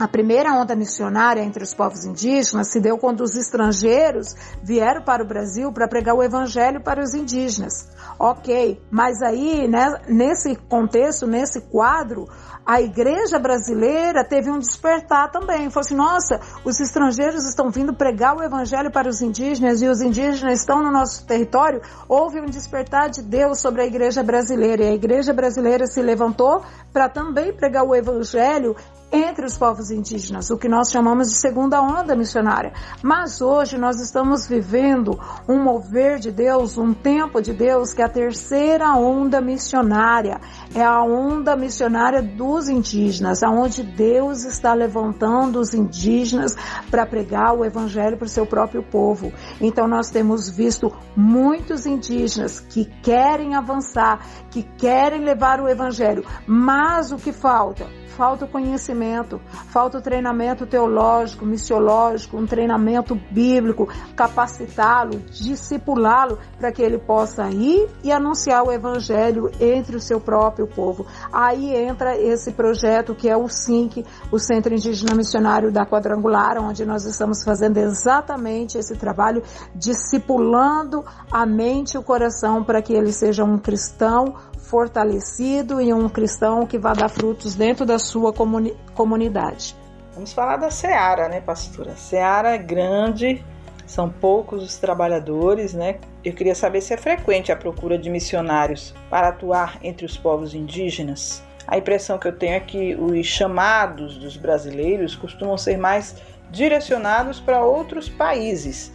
[0.01, 4.33] A primeira onda missionária entre os povos indígenas se deu quando os estrangeiros
[4.63, 7.87] vieram para o Brasil para pregar o evangelho para os indígenas.
[8.17, 12.27] Ok, mas aí, né, nesse contexto, nesse quadro,
[12.65, 15.69] a igreja brasileira teve um despertar também.
[15.69, 20.01] Falou assim: nossa, os estrangeiros estão vindo pregar o evangelho para os indígenas e os
[20.01, 21.79] indígenas estão no nosso território.
[22.09, 26.63] Houve um despertar de Deus sobre a igreja brasileira e a igreja brasileira se levantou
[26.91, 28.75] para também pregar o evangelho
[29.11, 32.71] entre os povos indígenas, o que nós chamamos de segunda onda missionária.
[33.03, 38.05] Mas hoje nós estamos vivendo um mover de Deus, um tempo de Deus, que é
[38.05, 40.39] a terceira onda missionária.
[40.73, 46.55] É a onda missionária dos indígenas, aonde Deus está levantando os indígenas
[46.89, 49.33] para pregar o evangelho para o seu próprio povo.
[49.59, 57.11] Então nós temos visto muitos indígenas que querem avançar, que querem levar o evangelho, mas
[57.11, 58.00] o que falta?
[58.21, 66.83] Falta o conhecimento, falta o treinamento teológico, missiológico, um treinamento bíblico, capacitá-lo, discipulá-lo para que
[66.83, 71.03] ele possa ir e anunciar o evangelho entre o seu próprio povo.
[71.33, 76.85] Aí entra esse projeto que é o SINC, o Centro Indígena Missionário da Quadrangular, onde
[76.85, 79.41] nós estamos fazendo exatamente esse trabalho,
[79.73, 84.35] discipulando a mente e o coração para que ele seja um cristão
[84.71, 89.75] fortalecido e um cristão que vai dar frutos dentro da sua comuni comunidade.
[90.13, 91.93] Vamos falar da Seara, né, pastora?
[91.97, 93.43] Seara é grande,
[93.85, 95.97] são poucos os trabalhadores, né?
[96.23, 100.53] Eu queria saber se é frequente a procura de missionários para atuar entre os povos
[100.53, 101.43] indígenas.
[101.67, 106.15] A impressão que eu tenho é que os chamados dos brasileiros costumam ser mais
[106.49, 108.89] direcionados para outros países,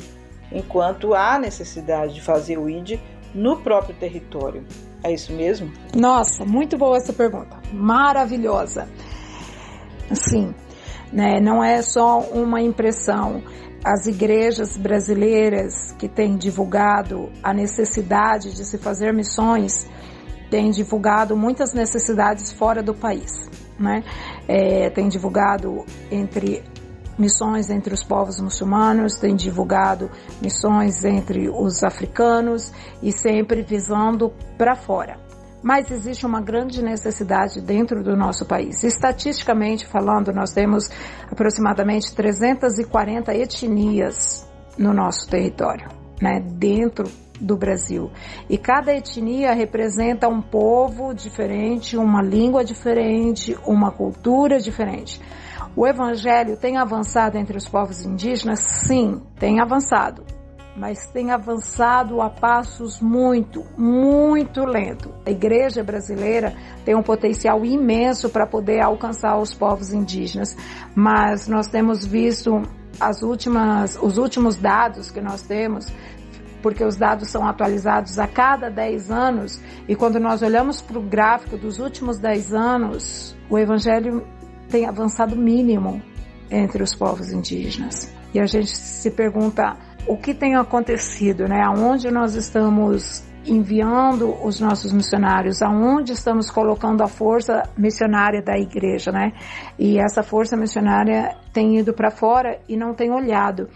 [0.51, 2.99] enquanto há necessidade de fazer o ID
[3.35, 4.65] no próprio território.
[5.07, 5.73] É isso mesmo?
[5.95, 7.57] Nossa, muito boa essa pergunta.
[7.73, 8.89] Maravilhosa.
[10.13, 10.53] Sim,
[11.13, 13.41] né, não é só uma impressão.
[13.85, 19.89] As igrejas brasileiras que têm divulgado a necessidade de se fazer missões
[20.51, 23.49] têm divulgado muitas necessidades fora do país.
[23.79, 24.03] Né?
[24.49, 26.65] É, tem divulgado entre
[27.19, 34.75] missões entre os povos muçulmanos, tem divulgado missões entre os africanos e sempre visando para
[34.75, 35.19] fora.
[35.63, 38.85] Mas existe uma grande necessidade dentro do nosso país.
[38.85, 40.89] Estatisticamente falando, nós temos
[41.31, 44.47] aproximadamente 340 etnias
[44.79, 45.89] no nosso território,
[46.21, 48.11] né, dentro do Brasil.
[48.49, 55.21] E cada etnia representa um povo diferente, uma língua diferente, uma cultura diferente.
[55.77, 58.61] O evangelho tem avançado entre os povos indígenas?
[58.61, 60.25] Sim, tem avançado.
[60.75, 65.13] Mas tem avançado a passos muito, muito lento.
[65.27, 70.57] A igreja brasileira tem um potencial imenso para poder alcançar os povos indígenas,
[70.95, 72.63] mas nós temos visto
[72.99, 75.93] as últimas, os últimos dados que nós temos
[76.63, 81.03] porque os dados são atualizados a cada 10 anos, e quando nós olhamos para o
[81.03, 84.27] gráfico dos últimos 10 anos, o Evangelho
[84.69, 86.03] tem avançado mínimo
[86.51, 88.13] entre os povos indígenas.
[88.33, 89.77] E a gente se pergunta
[90.07, 91.63] o que tem acontecido, né?
[91.63, 99.13] Aonde nós estamos enviando os nossos missionários, aonde estamos colocando a força missionária da igreja,
[99.13, 99.33] né?
[99.79, 103.69] E essa força missionária tem ido para fora e não tem olhado.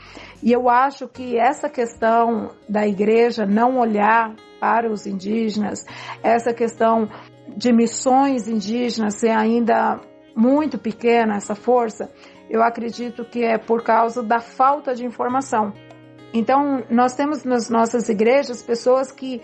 [0.42, 5.84] E eu acho que essa questão da igreja não olhar para os indígenas,
[6.22, 7.08] essa questão
[7.56, 10.00] de missões indígenas ser ainda
[10.34, 12.10] muito pequena essa força,
[12.48, 15.72] eu acredito que é por causa da falta de informação.
[16.32, 19.40] Então, nós temos nas nossas igrejas pessoas que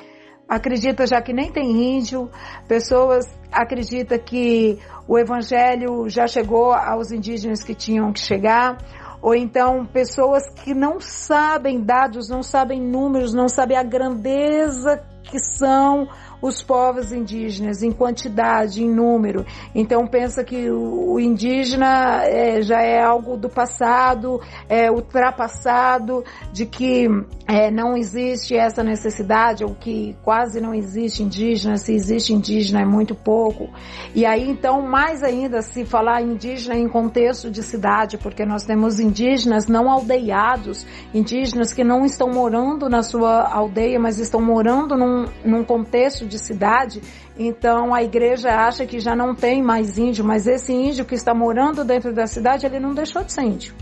[0.49, 2.31] acreditam já que nem tem índio,
[2.69, 8.79] pessoas acreditam que o evangelho já chegou aos indígenas que tinham que chegar,
[9.21, 15.39] ou então pessoas que não sabem dados, não sabem números, não sabem a grandeza que
[15.41, 16.07] são
[16.41, 19.45] os povos indígenas em quantidade, em número.
[19.75, 27.09] Então pensa que o indígena é, já é algo do passado, é ultrapassado, de que
[27.47, 32.85] é, não existe essa necessidade, ou que quase não existe indígena, se existe indígena é
[32.85, 33.69] muito pouco.
[34.15, 39.01] E aí então mais ainda se falar indígena em contexto de cidade, porque nós temos
[39.01, 45.27] indígenas não aldeiados, indígenas que não estão morando na sua aldeia, mas estão morando num,
[45.45, 47.03] num contexto de cidade,
[47.39, 51.35] então a igreja acha que já não tem mais índio, mas esse índio que está
[51.35, 53.75] morando dentro da cidade, ele não deixou de ser índio.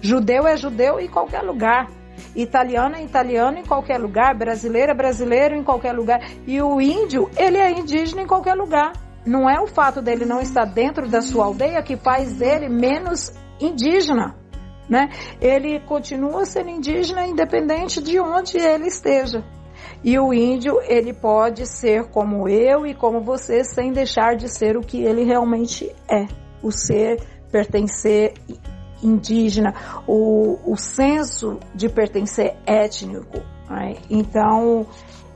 [0.00, 1.88] Judeu é judeu em qualquer lugar.
[2.34, 6.20] Italiano é italiano em qualquer lugar, brasileiro é brasileiro em qualquer lugar.
[6.46, 8.92] E o índio, ele é indígena em qualquer lugar.
[9.24, 13.32] Não é o fato dele não estar dentro da sua aldeia que faz dele menos
[13.60, 14.34] indígena.
[14.88, 15.08] Né?
[15.40, 19.44] Ele continua sendo indígena independente de onde ele esteja.
[20.02, 24.76] E o índio, ele pode ser como eu e como você, sem deixar de ser
[24.76, 26.26] o que ele realmente é.
[26.62, 28.34] O ser, pertencer
[29.02, 29.74] indígena,
[30.06, 33.38] o, o senso de pertencer étnico.
[33.68, 33.96] Né?
[34.08, 34.86] Então,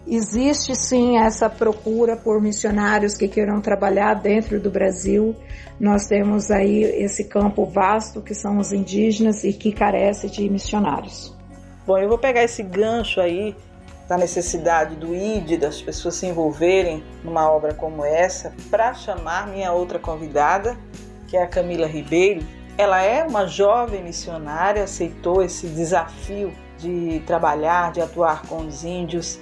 [0.07, 5.35] existe sim essa procura por missionários que queiram trabalhar dentro do Brasil.
[5.79, 11.35] Nós temos aí esse campo vasto que são os indígenas e que carece de missionários.
[11.87, 13.55] Bom, eu vou pegar esse gancho aí
[14.09, 19.73] da necessidade do ID, das pessoas se envolverem numa obra como essa, para chamar minha
[19.73, 20.77] outra convidada,
[21.27, 22.45] que é a Camila Ribeiro.
[22.77, 29.41] Ela é uma jovem missionária, aceitou esse desafio de trabalhar, de atuar com os índios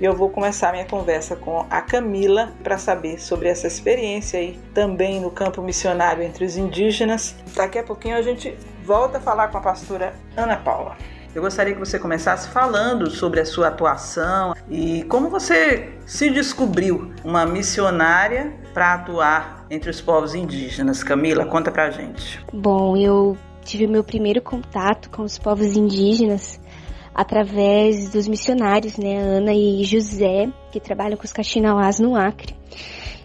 [0.00, 4.58] e eu vou começar minha conversa com a Camila para saber sobre essa experiência aí
[4.72, 7.36] também no campo missionário entre os indígenas.
[7.54, 10.96] Daqui a pouquinho a gente volta a falar com a pastora Ana Paula.
[11.34, 17.12] Eu gostaria que você começasse falando sobre a sua atuação e como você se descobriu
[17.24, 21.04] uma missionária para atuar entre os povos indígenas.
[21.04, 22.44] Camila, conta pra gente.
[22.52, 26.60] Bom, eu tive meu primeiro contato com os povos indígenas
[27.14, 32.56] através dos missionários, né, Ana e José, que trabalham com os Caxinauás no Acre.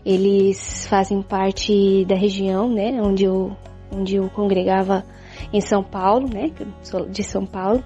[0.05, 3.55] Eles fazem parte da região, né, onde eu,
[3.91, 5.03] onde eu congregava
[5.51, 6.51] em São Paulo, né?
[6.81, 7.83] Sou de São Paulo.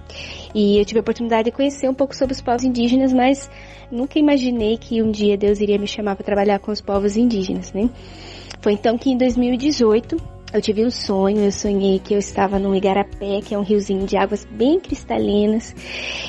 [0.54, 3.50] E eu tive a oportunidade de conhecer um pouco sobre os povos indígenas, mas
[3.92, 7.72] nunca imaginei que um dia Deus iria me chamar para trabalhar com os povos indígenas,
[7.74, 7.90] né?
[8.62, 12.76] Foi então que em 2018 eu tive um sonho, eu sonhei que eu estava no
[12.76, 15.76] Igarapé, que é um riozinho de águas bem cristalinas,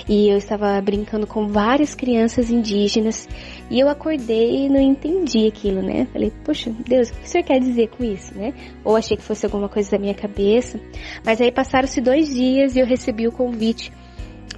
[0.08, 3.28] e eu estava brincando com várias crianças indígenas,
[3.70, 6.06] e eu acordei e não entendi aquilo, né?
[6.12, 8.52] Falei, poxa, Deus, o que o senhor quer dizer com isso, né?
[8.84, 10.78] Ou achei que fosse alguma coisa da minha cabeça,
[11.24, 13.90] mas aí passaram-se dois dias e eu recebi o convite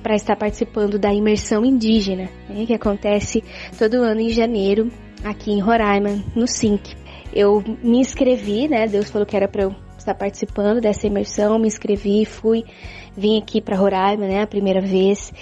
[0.02, 3.44] para estar participando da imersão indígena, né, que acontece
[3.78, 4.90] todo ano em janeiro,
[5.22, 7.01] aqui em Roraima, no SINC
[7.33, 8.87] eu me inscrevi, né?
[8.87, 12.64] Deus falou que era para eu estar participando dessa imersão, me inscrevi, fui,
[13.16, 15.33] vim aqui para Roraima, né, a primeira vez.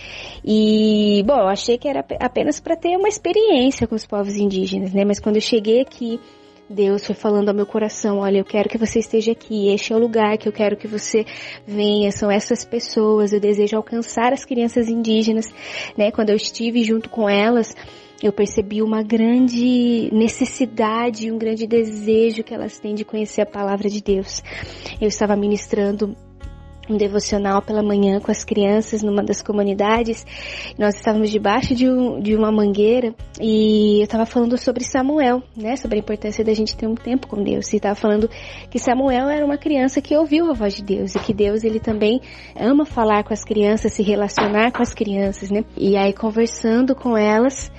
[0.44, 5.04] E, bom, achei que era apenas para ter uma experiência com os povos indígenas, né?
[5.04, 6.20] Mas quando eu cheguei aqui,
[6.68, 9.96] Deus foi falando ao meu coração, olha, eu quero que você esteja aqui, este é
[9.96, 11.26] o lugar que eu quero que você
[11.66, 15.46] venha, são essas pessoas, eu desejo alcançar as crianças indígenas,
[15.96, 16.12] né?
[16.12, 17.74] Quando eu estive junto com elas,
[18.22, 23.88] eu percebi uma grande necessidade, um grande desejo que elas têm de conhecer a palavra
[23.88, 24.42] de Deus.
[25.00, 26.14] Eu estava ministrando
[26.90, 30.26] um devocional pela manhã com as crianças numa das comunidades.
[30.76, 35.76] Nós estávamos debaixo de, um, de uma mangueira e eu estava falando sobre Samuel, né?
[35.76, 37.72] Sobre a importância da gente ter um tempo com Deus.
[37.72, 38.28] E estava falando
[38.70, 41.78] que Samuel era uma criança que ouviu a voz de Deus e que Deus ele
[41.78, 42.20] também
[42.58, 45.64] ama falar com as crianças, se relacionar com as crianças, né?
[45.76, 47.70] E aí conversando com elas,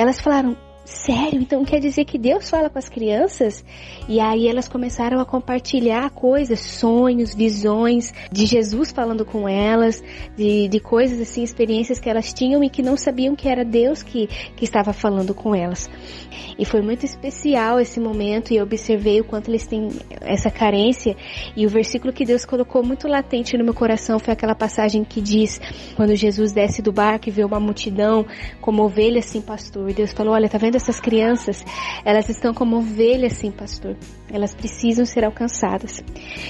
[0.00, 0.56] elas falaram:
[0.90, 1.40] Sério?
[1.40, 3.64] Então quer dizer que Deus fala com as crianças?
[4.08, 10.02] E aí elas começaram a compartilhar coisas, sonhos, visões de Jesus falando com elas,
[10.36, 14.02] de, de coisas assim, experiências que elas tinham e que não sabiam que era Deus
[14.02, 14.26] que,
[14.56, 15.88] que estava falando com elas.
[16.58, 21.16] E foi muito especial esse momento e eu observei o quanto eles têm essa carência.
[21.56, 25.20] E o versículo que Deus colocou muito latente no meu coração foi aquela passagem que
[25.20, 25.60] diz:
[25.94, 28.26] quando Jesus desce do barco e vê uma multidão
[28.60, 29.92] como ovelhas sem pastor.
[29.92, 31.64] Deus falou: Olha, tá vendo essas crianças,
[32.04, 33.96] elas estão como ovelhas, sim, pastor.
[34.32, 36.02] Elas precisam ser alcançadas.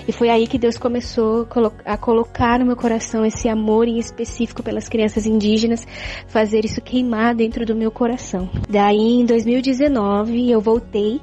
[0.06, 1.46] E foi aí que Deus começou
[1.84, 5.86] a colocar no meu coração esse amor em específico pelas crianças indígenas,
[6.28, 8.50] fazer isso queimar dentro do meu coração.
[8.68, 11.20] Daí, em 2019, eu voltei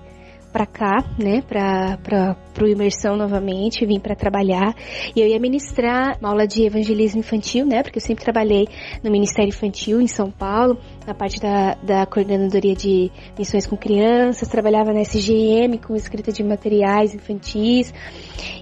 [0.58, 4.74] para cá, né, para para o imersão novamente, vim para trabalhar
[5.16, 8.68] e eu ia ministrar uma aula de evangelismo infantil, né, porque eu sempre trabalhei
[9.04, 14.48] no Ministério Infantil em São Paulo, na parte da, da coordenadoria de missões com crianças,
[14.48, 17.94] trabalhava na SGM com escrita de materiais infantis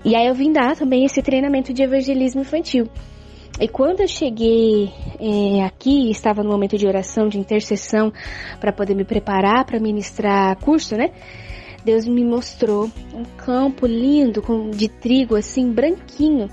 [0.04, 2.89] e aí eu vim dar também esse treinamento de evangelismo infantil.
[3.58, 8.12] E quando eu cheguei é, aqui, estava no momento de oração, de intercessão,
[8.60, 11.12] para poder me preparar para ministrar curso, né?
[11.86, 14.44] Deus me mostrou um campo lindo
[14.76, 16.50] de trigo assim branquinho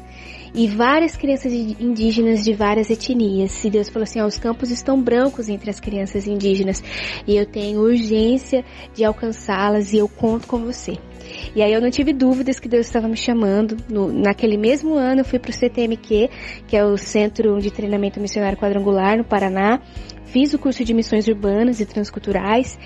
[0.55, 3.64] e várias crianças indígenas de várias etnias.
[3.64, 6.85] E Deus falou assim: ó, os campos estão brancos entre as crianças indígenas
[7.26, 8.62] e eu tenho urgência
[8.95, 10.99] de alcançá-las e eu conto com você.
[11.55, 13.77] E aí eu não tive dúvidas que Deus estava me chamando.
[13.89, 16.31] No, naquele mesmo ano eu fui para o CTMQ,
[16.66, 19.81] que é o Centro de Treinamento Missionário Quadrangular, no Paraná.
[20.27, 22.79] Fiz o curso de missões urbanas e transculturais.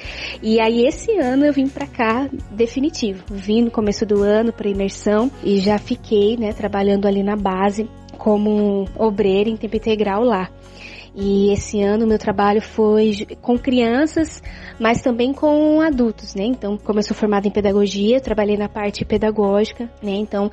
[0.43, 3.22] E aí esse ano eu vim para cá definitivo.
[3.30, 7.89] Vim no começo do ano para imersão e já fiquei, né, trabalhando ali na base
[8.18, 10.51] como obreira em tempo integral lá.
[11.18, 14.42] E esse ano meu trabalho foi com crianças,
[14.78, 16.44] mas também com adultos, né?
[16.44, 20.12] Então, como eu sou formada em pedagogia, trabalhei na parte pedagógica, né?
[20.12, 20.50] Então,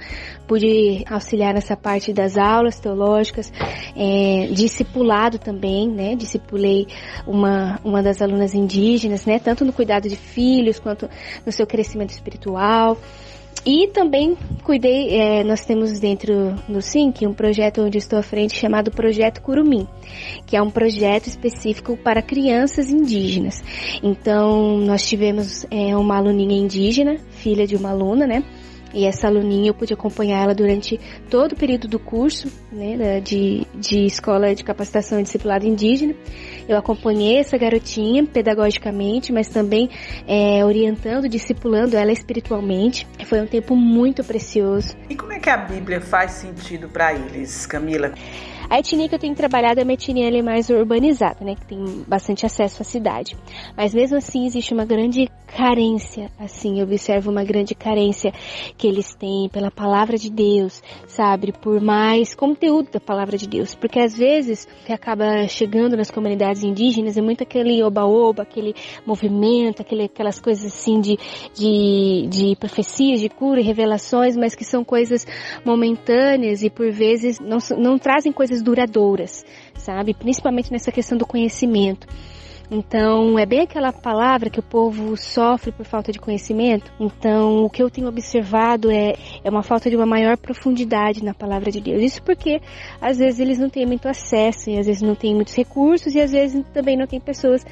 [0.48, 3.52] pude auxiliar nessa parte das aulas teológicas,
[3.94, 6.16] é, discipulado também, né?
[6.16, 6.88] Discipulei
[7.28, 9.40] uma, uma das alunas indígenas, né?
[9.40, 11.10] Tanto no cuidado de filhos quanto
[11.46, 12.98] no seu crescimento espiritual.
[13.66, 18.56] E também cuidei, é, nós temos dentro do SINC um projeto onde estou à frente
[18.56, 19.88] chamado Projeto Curumim,
[20.46, 23.64] que é um projeto específico para crianças indígenas.
[24.04, 28.44] Então, nós tivemos é, uma aluninha indígena, filha de uma aluna, né?
[28.94, 33.66] E essa aluninha eu pude acompanhar ela durante todo o período do curso, né, de,
[33.76, 36.14] de escola de capacitação e discipulado indígena.
[36.68, 39.90] Eu acompanhei essa garotinha pedagogicamente, mas também
[40.28, 43.08] é, orientando, discipulando ela espiritualmente.
[43.26, 44.96] Foi um tempo muito precioso.
[45.10, 48.14] E como é que a Bíblia faz sentido para eles, Camila?
[48.70, 52.46] A etnia que eu tenho trabalhado é uma etnia mais urbanizada, né, que tem bastante
[52.46, 53.36] acesso à cidade.
[53.76, 58.34] Mas mesmo assim existe uma grande carência, assim, eu observo uma grande carência
[58.76, 63.76] que eles têm pela palavra de Deus, sabe, por mais conteúdo da palavra de Deus,
[63.76, 68.74] porque às vezes o que acaba chegando nas comunidades indígenas é muito aquele oba-oba, aquele
[69.06, 71.18] movimento, aquele, aquelas coisas assim de,
[71.54, 75.26] de, de profecias, de cura e revelações, mas que são coisas
[75.64, 79.46] momentâneas e por vezes não, não trazem coisas duradouras,
[79.76, 80.14] sabe?
[80.14, 82.08] Principalmente nessa questão do conhecimento.
[82.72, 86.92] Então, é bem aquela palavra que o povo sofre por falta de conhecimento.
[87.00, 91.34] Então, o que eu tenho observado é, é uma falta de uma maior profundidade na
[91.34, 92.02] palavra de Deus.
[92.02, 92.62] Isso porque,
[93.00, 96.22] às vezes, eles não têm muito acesso, e às vezes não têm muitos recursos, e
[96.22, 97.64] às vezes também não tem pessoas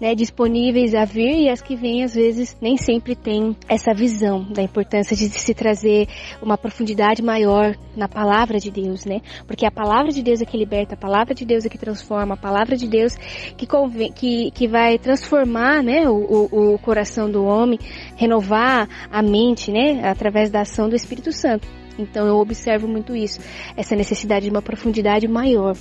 [0.00, 4.44] né, disponíveis a vir e as que vêm às vezes nem sempre têm essa visão
[4.44, 6.08] da importância de se trazer
[6.40, 9.20] uma profundidade maior na palavra de Deus, né?
[9.46, 12.34] Porque a palavra de Deus é que liberta, a palavra de Deus é que transforma,
[12.34, 13.14] a palavra de Deus
[13.56, 17.78] que, convém, que, que vai transformar, né, o, o, o coração do homem,
[18.16, 21.68] renovar a mente, né, através da ação do Espírito Santo.
[21.98, 23.40] Então eu observo muito isso,
[23.76, 25.76] essa necessidade de uma profundidade maior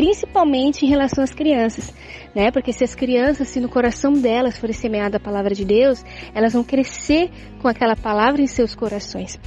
[0.00, 1.92] principalmente em relação às crianças,
[2.34, 2.50] né?
[2.50, 6.02] Porque se as crianças, se no coração delas for semeada a palavra de Deus,
[6.34, 7.30] elas vão crescer
[7.60, 9.38] com aquela palavra em seus corações.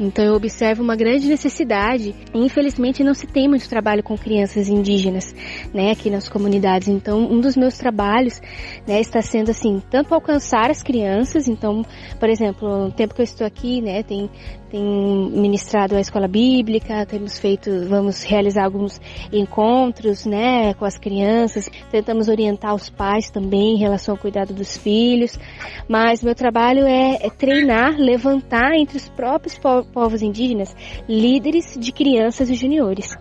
[0.00, 2.16] Então eu observo uma grande necessidade.
[2.34, 5.32] Infelizmente não se tem muito trabalho com crianças indígenas,
[5.72, 6.88] né, aqui nas comunidades.
[6.88, 8.40] Então um dos meus trabalhos,
[8.84, 11.46] né, está sendo assim, tanto alcançar as crianças.
[11.46, 11.84] Então,
[12.18, 14.28] por exemplo, no tempo que eu estou aqui, né, tem
[14.72, 18.98] tem ministrado a escola bíblica, temos feito, vamos realizar alguns
[19.30, 24.78] encontros, né, com as crianças, tentamos orientar os pais também em relação ao cuidado dos
[24.78, 25.38] filhos,
[25.86, 29.58] mas meu trabalho é, é treinar, levantar entre os próprios
[29.92, 30.74] povos indígenas
[31.06, 33.14] líderes de crianças e juniores.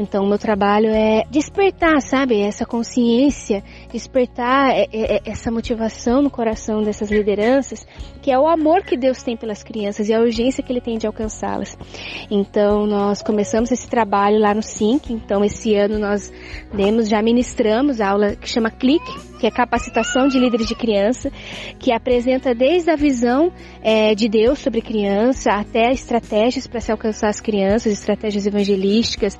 [0.00, 3.62] Então, meu trabalho é despertar, sabe, essa consciência,
[3.92, 7.86] despertar é, é, é, essa motivação no coração dessas lideranças,
[8.22, 10.98] que é o amor que Deus tem pelas crianças e a urgência que Ele tem
[10.98, 11.76] de alcançá-las.
[12.30, 15.10] Então, nós começamos esse trabalho lá no SINC.
[15.10, 16.32] Então, esse ano nós
[16.72, 21.32] demos, já ministramos a aula que chama Clique, que é capacitação de líderes de criança,
[21.78, 23.50] que apresenta desde a visão
[23.82, 29.38] é, de Deus sobre criança até estratégias para se alcançar as crianças, estratégias evangelísticas,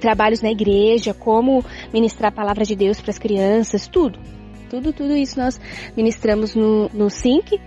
[0.00, 4.37] trabalhos na igreja, como ministrar a palavra de Deus para as crianças, tudo.
[4.68, 5.60] Tudo, tudo isso nós
[5.96, 7.58] ministramos no, no SINC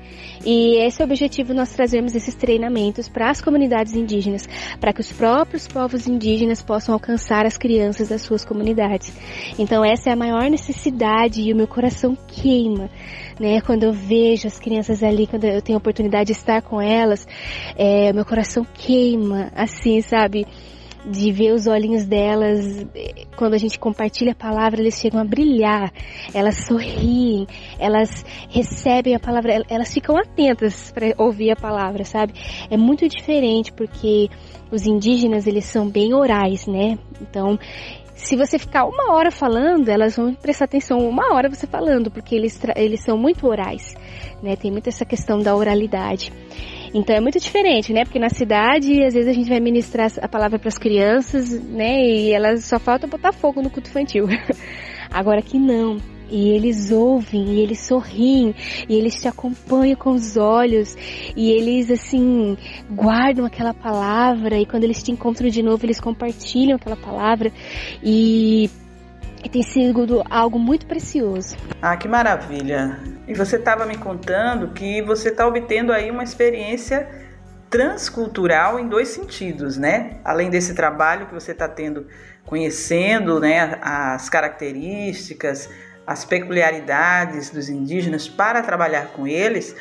[0.46, 4.48] e esse é o objetivo nós trazermos esses treinamentos para as comunidades indígenas,
[4.80, 9.14] para que os próprios povos indígenas possam alcançar as crianças das suas comunidades.
[9.58, 12.90] Então essa é a maior necessidade e o meu coração queima,
[13.40, 13.62] né?
[13.62, 17.28] Quando eu vejo as crianças ali, quando eu tenho a oportunidade de estar com elas,
[17.76, 20.46] é, meu coração queima, assim, sabe?
[21.06, 22.86] De ver os olhinhos delas,
[23.36, 25.92] quando a gente compartilha a palavra, eles chegam a brilhar,
[26.34, 27.48] elas sorriem,
[27.80, 32.34] elas recebem a palavra, elas ficam atentas para ouvir a palavra, sabe?
[32.70, 34.30] É muito diferente porque
[34.72, 36.98] os indígenas, eles são bem orais, né?
[37.20, 37.58] Então,
[38.14, 42.36] se você ficar uma hora falando, elas vão prestar atenção uma hora você falando, porque
[42.36, 43.96] eles, eles são muito orais,
[44.42, 44.56] né?
[44.56, 46.32] Tem muito essa questão da oralidade.
[46.94, 48.04] Então é muito diferente, né?
[48.04, 52.06] Porque na cidade, às vezes a gente vai ministrar a palavra para as crianças, né?
[52.06, 54.28] E elas só falta botar fogo no culto infantil.
[55.10, 55.98] Agora aqui não.
[56.30, 58.56] E eles ouvem, e eles sorriem,
[58.88, 60.96] e eles te acompanham com os olhos,
[61.36, 62.58] e eles assim
[62.90, 67.52] guardam aquela palavra, e quando eles te encontram de novo, eles compartilham aquela palavra.
[68.02, 68.70] E
[69.44, 71.56] e tem sido algo muito precioso.
[71.82, 73.00] Ah, que maravilha!
[73.28, 77.08] E você estava me contando que você está obtendo aí uma experiência
[77.70, 80.18] transcultural em dois sentidos, né?
[80.26, 82.06] Além desse trabalho que você está tendo,
[82.46, 85.70] conhecendo né, as características,
[86.06, 89.74] as peculiaridades dos indígenas para trabalhar com eles,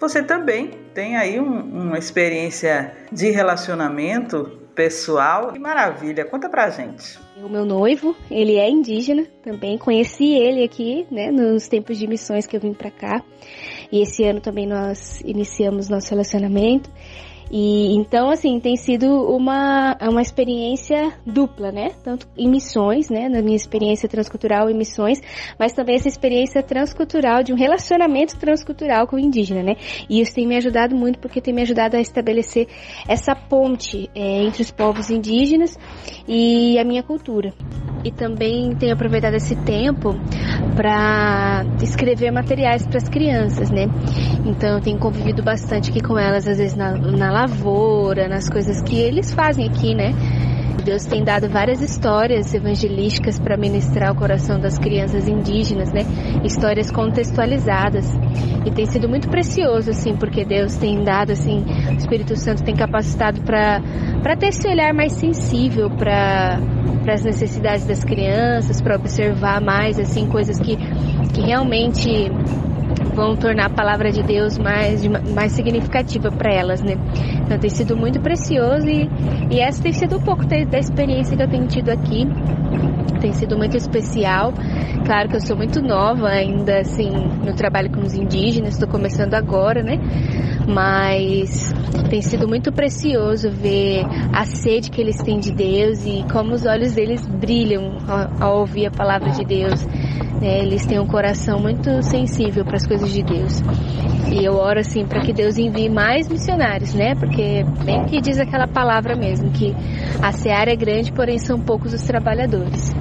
[0.00, 5.52] você também tem aí um, uma experiência de relacionamento pessoal.
[5.52, 6.24] Que maravilha!
[6.24, 7.23] Conta pra gente.
[7.44, 9.76] O meu noivo, ele é indígena também.
[9.76, 13.22] Conheci ele aqui, né, nos tempos de missões que eu vim para cá.
[13.92, 16.90] E esse ano também nós iniciamos nosso relacionamento.
[17.50, 21.90] E então, assim, tem sido uma, uma experiência dupla, né?
[22.02, 23.28] Tanto em missões, né?
[23.28, 25.20] Na minha experiência transcultural em missões,
[25.58, 29.76] mas também essa experiência transcultural de um relacionamento transcultural com o indígena, né?
[30.08, 32.68] E isso tem me ajudado muito porque tem me ajudado a estabelecer
[33.08, 35.78] essa ponte é, entre os povos indígenas
[36.26, 37.52] e a minha cultura.
[38.04, 40.14] E também tenho aproveitado esse tempo
[40.76, 43.86] para escrever materiais para as crianças, né?
[44.44, 48.80] Então eu tenho convivido bastante aqui com elas, às vezes na, na lavoura, nas coisas
[48.80, 50.12] que eles fazem aqui, né?
[50.84, 56.02] Deus tem dado várias histórias evangelísticas para ministrar o coração das crianças indígenas, né?
[56.44, 58.06] Histórias contextualizadas.
[58.66, 62.76] E tem sido muito precioso, assim, porque Deus tem dado, assim, o Espírito Santo tem
[62.76, 66.60] capacitado para ter esse olhar mais sensível para
[67.08, 70.76] as necessidades das crianças, para observar mais, assim, coisas que,
[71.32, 72.30] que realmente
[73.14, 76.96] vão tornar a palavra de Deus mais, mais significativa para elas, né?
[77.44, 79.08] Então tem sido muito precioso e,
[79.50, 82.26] e essa tem sido um pouco da, experiência que eu tenho tido aqui.
[83.20, 84.52] Tem sido muito especial.
[85.06, 89.34] Claro que eu sou muito nova ainda, assim, no trabalho com os indígenas, estou começando
[89.34, 89.98] agora, né?
[90.66, 91.72] Mas
[92.10, 96.66] tem sido muito precioso ver a sede que eles têm de Deus e como os
[96.66, 99.86] olhos deles brilham ao, ao ouvir a palavra de Deus.
[100.40, 100.60] Né?
[100.60, 103.62] Eles têm um coração muito sensível para as coisas de Deus.
[104.32, 107.14] E eu oro assim para que Deus envie mais missionários, né?
[107.14, 109.74] Porque bem que diz aquela palavra mesmo, que
[110.22, 112.92] a seara é grande, porém são poucos os trabalhadores.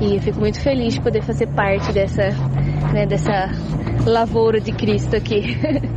[0.00, 2.28] E eu fico muito feliz de poder fazer parte dessa,
[2.92, 3.50] né, dessa
[4.06, 5.56] lavoura de Cristo aqui.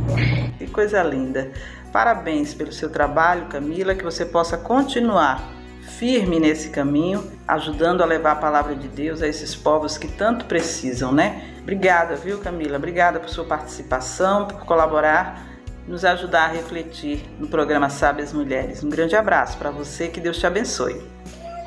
[0.58, 1.50] Que coisa linda.
[1.90, 5.59] Parabéns pelo seu trabalho, Camila, que você possa continuar
[6.00, 10.46] firme nesse caminho, ajudando a levar a palavra de Deus a esses povos que tanto
[10.46, 11.42] precisam, né?
[11.60, 12.78] Obrigada, viu, Camila?
[12.78, 15.46] Obrigada por sua participação, por colaborar,
[15.86, 18.82] nos ajudar a refletir no programa Sábias Mulheres.
[18.82, 21.02] Um grande abraço para você, que Deus te abençoe.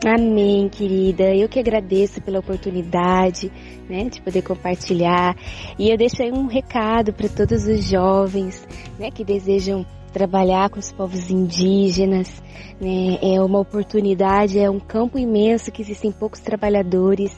[0.03, 1.25] Amém, querida.
[1.35, 3.51] Eu que agradeço pela oportunidade,
[3.87, 5.35] né, de poder compartilhar.
[5.77, 8.67] E eu deixo aí um recado para todos os jovens,
[8.97, 12.41] né, que desejam trabalhar com os povos indígenas,
[12.79, 13.17] né?
[13.21, 17.35] É uma oportunidade, é um campo imenso que existem poucos trabalhadores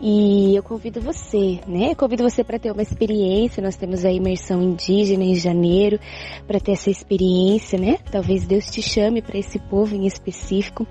[0.00, 1.90] e eu convido você, né?
[1.90, 3.62] Eu convido você para ter uma experiência.
[3.62, 5.98] Nós temos a imersão indígena em janeiro
[6.46, 7.98] para ter essa experiência, né?
[8.10, 10.86] Talvez Deus te chame para esse povo em específico,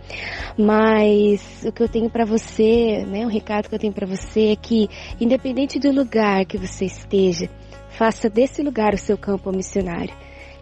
[0.58, 3.26] mas o que eu tenho para você, né?
[3.26, 4.90] O recado que eu tenho para você é que
[5.22, 7.50] independente do lugar que você esteja,
[7.90, 10.14] faça desse lugar o seu campo missionário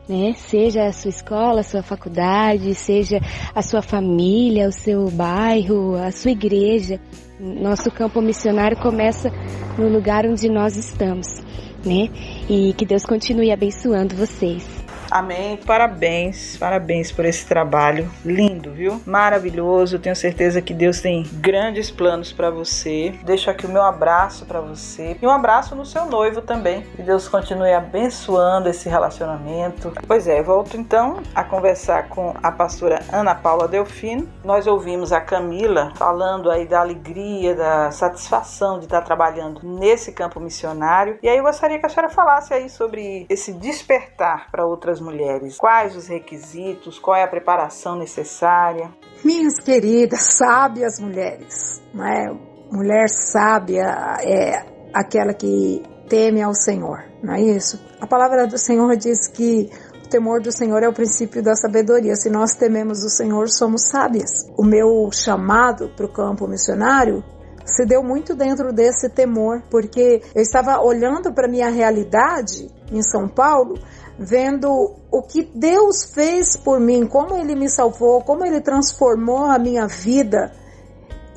[0.07, 0.33] né?
[0.35, 3.19] Seja a sua escola, a sua faculdade, seja
[3.53, 6.99] a sua família, o seu bairro, a sua igreja.
[7.39, 9.31] Nosso campo missionário começa
[9.77, 11.41] no lugar onde nós estamos,
[11.85, 12.09] né?
[12.49, 14.80] E que Deus continue abençoando vocês.
[15.11, 15.57] Amém.
[15.57, 19.01] Parabéns, parabéns por esse trabalho lindo, viu?
[19.05, 19.99] Maravilhoso.
[19.99, 23.13] Tenho certeza que Deus tem grandes planos para você.
[23.25, 26.83] Deixo aqui o meu abraço para você e um abraço no seu noivo também.
[26.95, 29.91] Que Deus continue abençoando esse relacionamento.
[30.07, 34.29] Pois é, volto então a conversar com a pastora Ana Paula Delfino.
[34.45, 40.39] Nós ouvimos a Camila falando aí da alegria, da satisfação de estar trabalhando nesse campo
[40.39, 41.19] missionário.
[41.21, 45.57] E aí eu gostaria que a senhora falasse aí sobre esse despertar para outras mulheres?
[45.57, 46.99] Quais os requisitos?
[46.99, 48.89] Qual é a preparação necessária?
[49.23, 52.33] Minhas queridas, sábias mulheres, não é?
[52.71, 53.83] Mulher sábia
[54.23, 57.79] é aquela que teme ao Senhor, não é isso?
[57.99, 59.69] A palavra do Senhor diz que
[60.05, 62.15] o temor do Senhor é o princípio da sabedoria.
[62.15, 64.29] Se nós tememos o Senhor, somos sábias.
[64.57, 67.23] O meu chamado para o campo missionário
[67.65, 73.27] se deu muito dentro desse temor, porque eu estava olhando para minha realidade em São
[73.27, 73.79] Paulo
[74.17, 79.57] vendo o que Deus fez por mim, como Ele me salvou, como Ele transformou a
[79.57, 80.51] minha vida.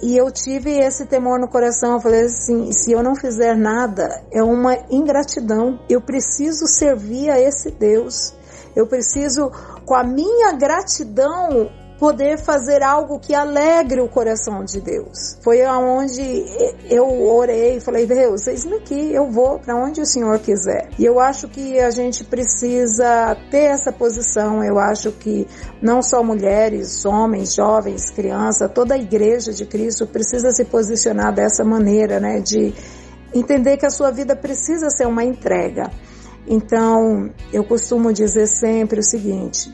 [0.02, 1.94] E eu tive esse temor no coração.
[1.94, 5.80] Eu falei assim: se eu não fizer nada, é uma ingratidão.
[5.88, 8.34] Eu preciso servir a esse Deus.
[8.76, 9.50] Eu preciso,
[9.86, 11.70] com a minha gratidão,
[12.04, 15.38] poder fazer algo que alegre o coração de Deus.
[15.42, 16.20] Foi aonde
[16.90, 20.90] eu orei falei: Deus, eis-me aqui, eu vou para onde o Senhor quiser.
[20.98, 24.62] E eu acho que a gente precisa ter essa posição.
[24.62, 25.46] Eu acho que
[25.80, 31.64] não só mulheres, homens, jovens, crianças, toda a igreja de Cristo precisa se posicionar dessa
[31.64, 32.38] maneira, né?
[32.38, 32.74] De
[33.34, 35.90] entender que a sua vida precisa ser uma entrega.
[36.46, 39.72] Então, eu costumo dizer sempre o seguinte: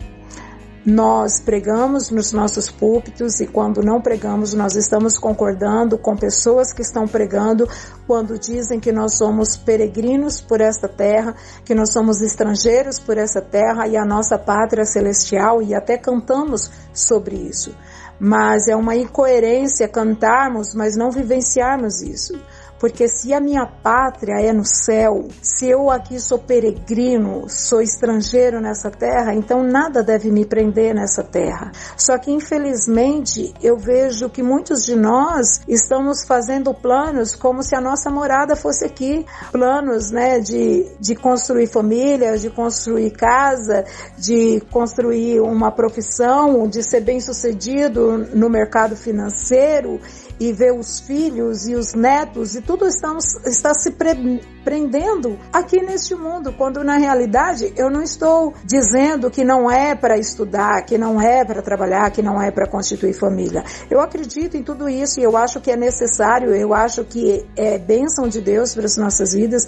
[0.85, 6.81] nós pregamos nos nossos púlpitos e quando não pregamos, nós estamos concordando com pessoas que
[6.81, 7.69] estão pregando
[8.07, 13.43] quando dizem que nós somos peregrinos por esta terra, que nós somos estrangeiros por essa
[13.43, 17.75] terra e a nossa pátria celestial e até cantamos sobre isso.
[18.19, 22.39] Mas é uma incoerência cantarmos, mas não vivenciarmos isso.
[22.81, 28.59] Porque se a minha pátria é no céu, se eu aqui sou peregrino, sou estrangeiro
[28.59, 31.73] nessa terra, então nada deve me prender nessa terra.
[31.95, 37.83] Só que infelizmente eu vejo que muitos de nós estamos fazendo planos como se a
[37.83, 43.85] nossa morada fosse aqui, planos, né, de, de construir família, de construir casa,
[44.17, 50.01] de construir uma profissão, de ser bem-sucedido no mercado financeiro
[50.41, 56.15] e ver os filhos e os netos e tudo está se pre, prendendo aqui neste
[56.15, 61.21] mundo, quando na realidade eu não estou dizendo que não é para estudar, que não
[61.21, 63.63] é para trabalhar, que não é para constituir família.
[63.91, 67.77] Eu acredito em tudo isso e eu acho que é necessário, eu acho que é
[67.79, 69.67] bênção de Deus para as nossas vidas,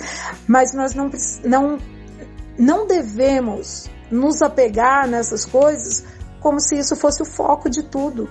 [0.49, 1.11] mas nós não,
[1.45, 1.79] não,
[2.59, 6.05] não devemos nos apegar nessas coisas
[6.41, 8.29] como se isso fosse o foco de tudo.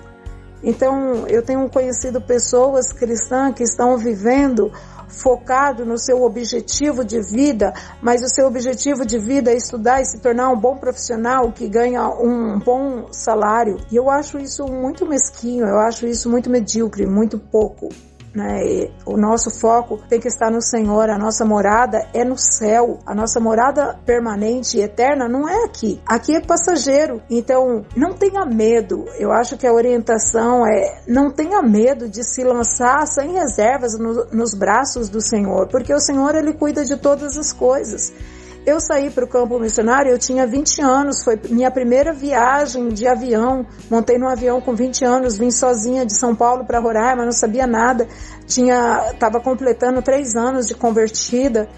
[0.62, 4.70] Então, eu tenho conhecido pessoas cristãs que estão vivendo
[5.12, 10.06] focado no seu objetivo de vida, mas o seu objetivo de vida é estudar e
[10.06, 13.78] se tornar um bom profissional que ganha um bom salário.
[13.90, 17.88] E eu acho isso muito mesquinho, eu acho isso muito medíocre, muito pouco.
[18.34, 18.88] Né?
[19.04, 23.14] O nosso foco tem que estar no Senhor, a nossa morada é no céu, a
[23.14, 26.00] nossa morada permanente e eterna não é aqui.
[26.06, 27.22] Aqui é passageiro.
[27.28, 29.04] Então, não tenha medo.
[29.18, 34.26] Eu acho que a orientação é não tenha medo de se lançar sem reservas no,
[34.32, 38.12] nos braços do Senhor, porque o Senhor ele cuida de todas as coisas.
[38.64, 43.08] Eu saí para o campo missionário, eu tinha 20 anos, foi minha primeira viagem de
[43.08, 43.66] avião.
[43.90, 47.66] Montei num avião com 20 anos, vim sozinha de São Paulo para Roraima, não sabia
[47.66, 48.06] nada.
[48.46, 51.68] Tinha, estava completando três anos de convertida.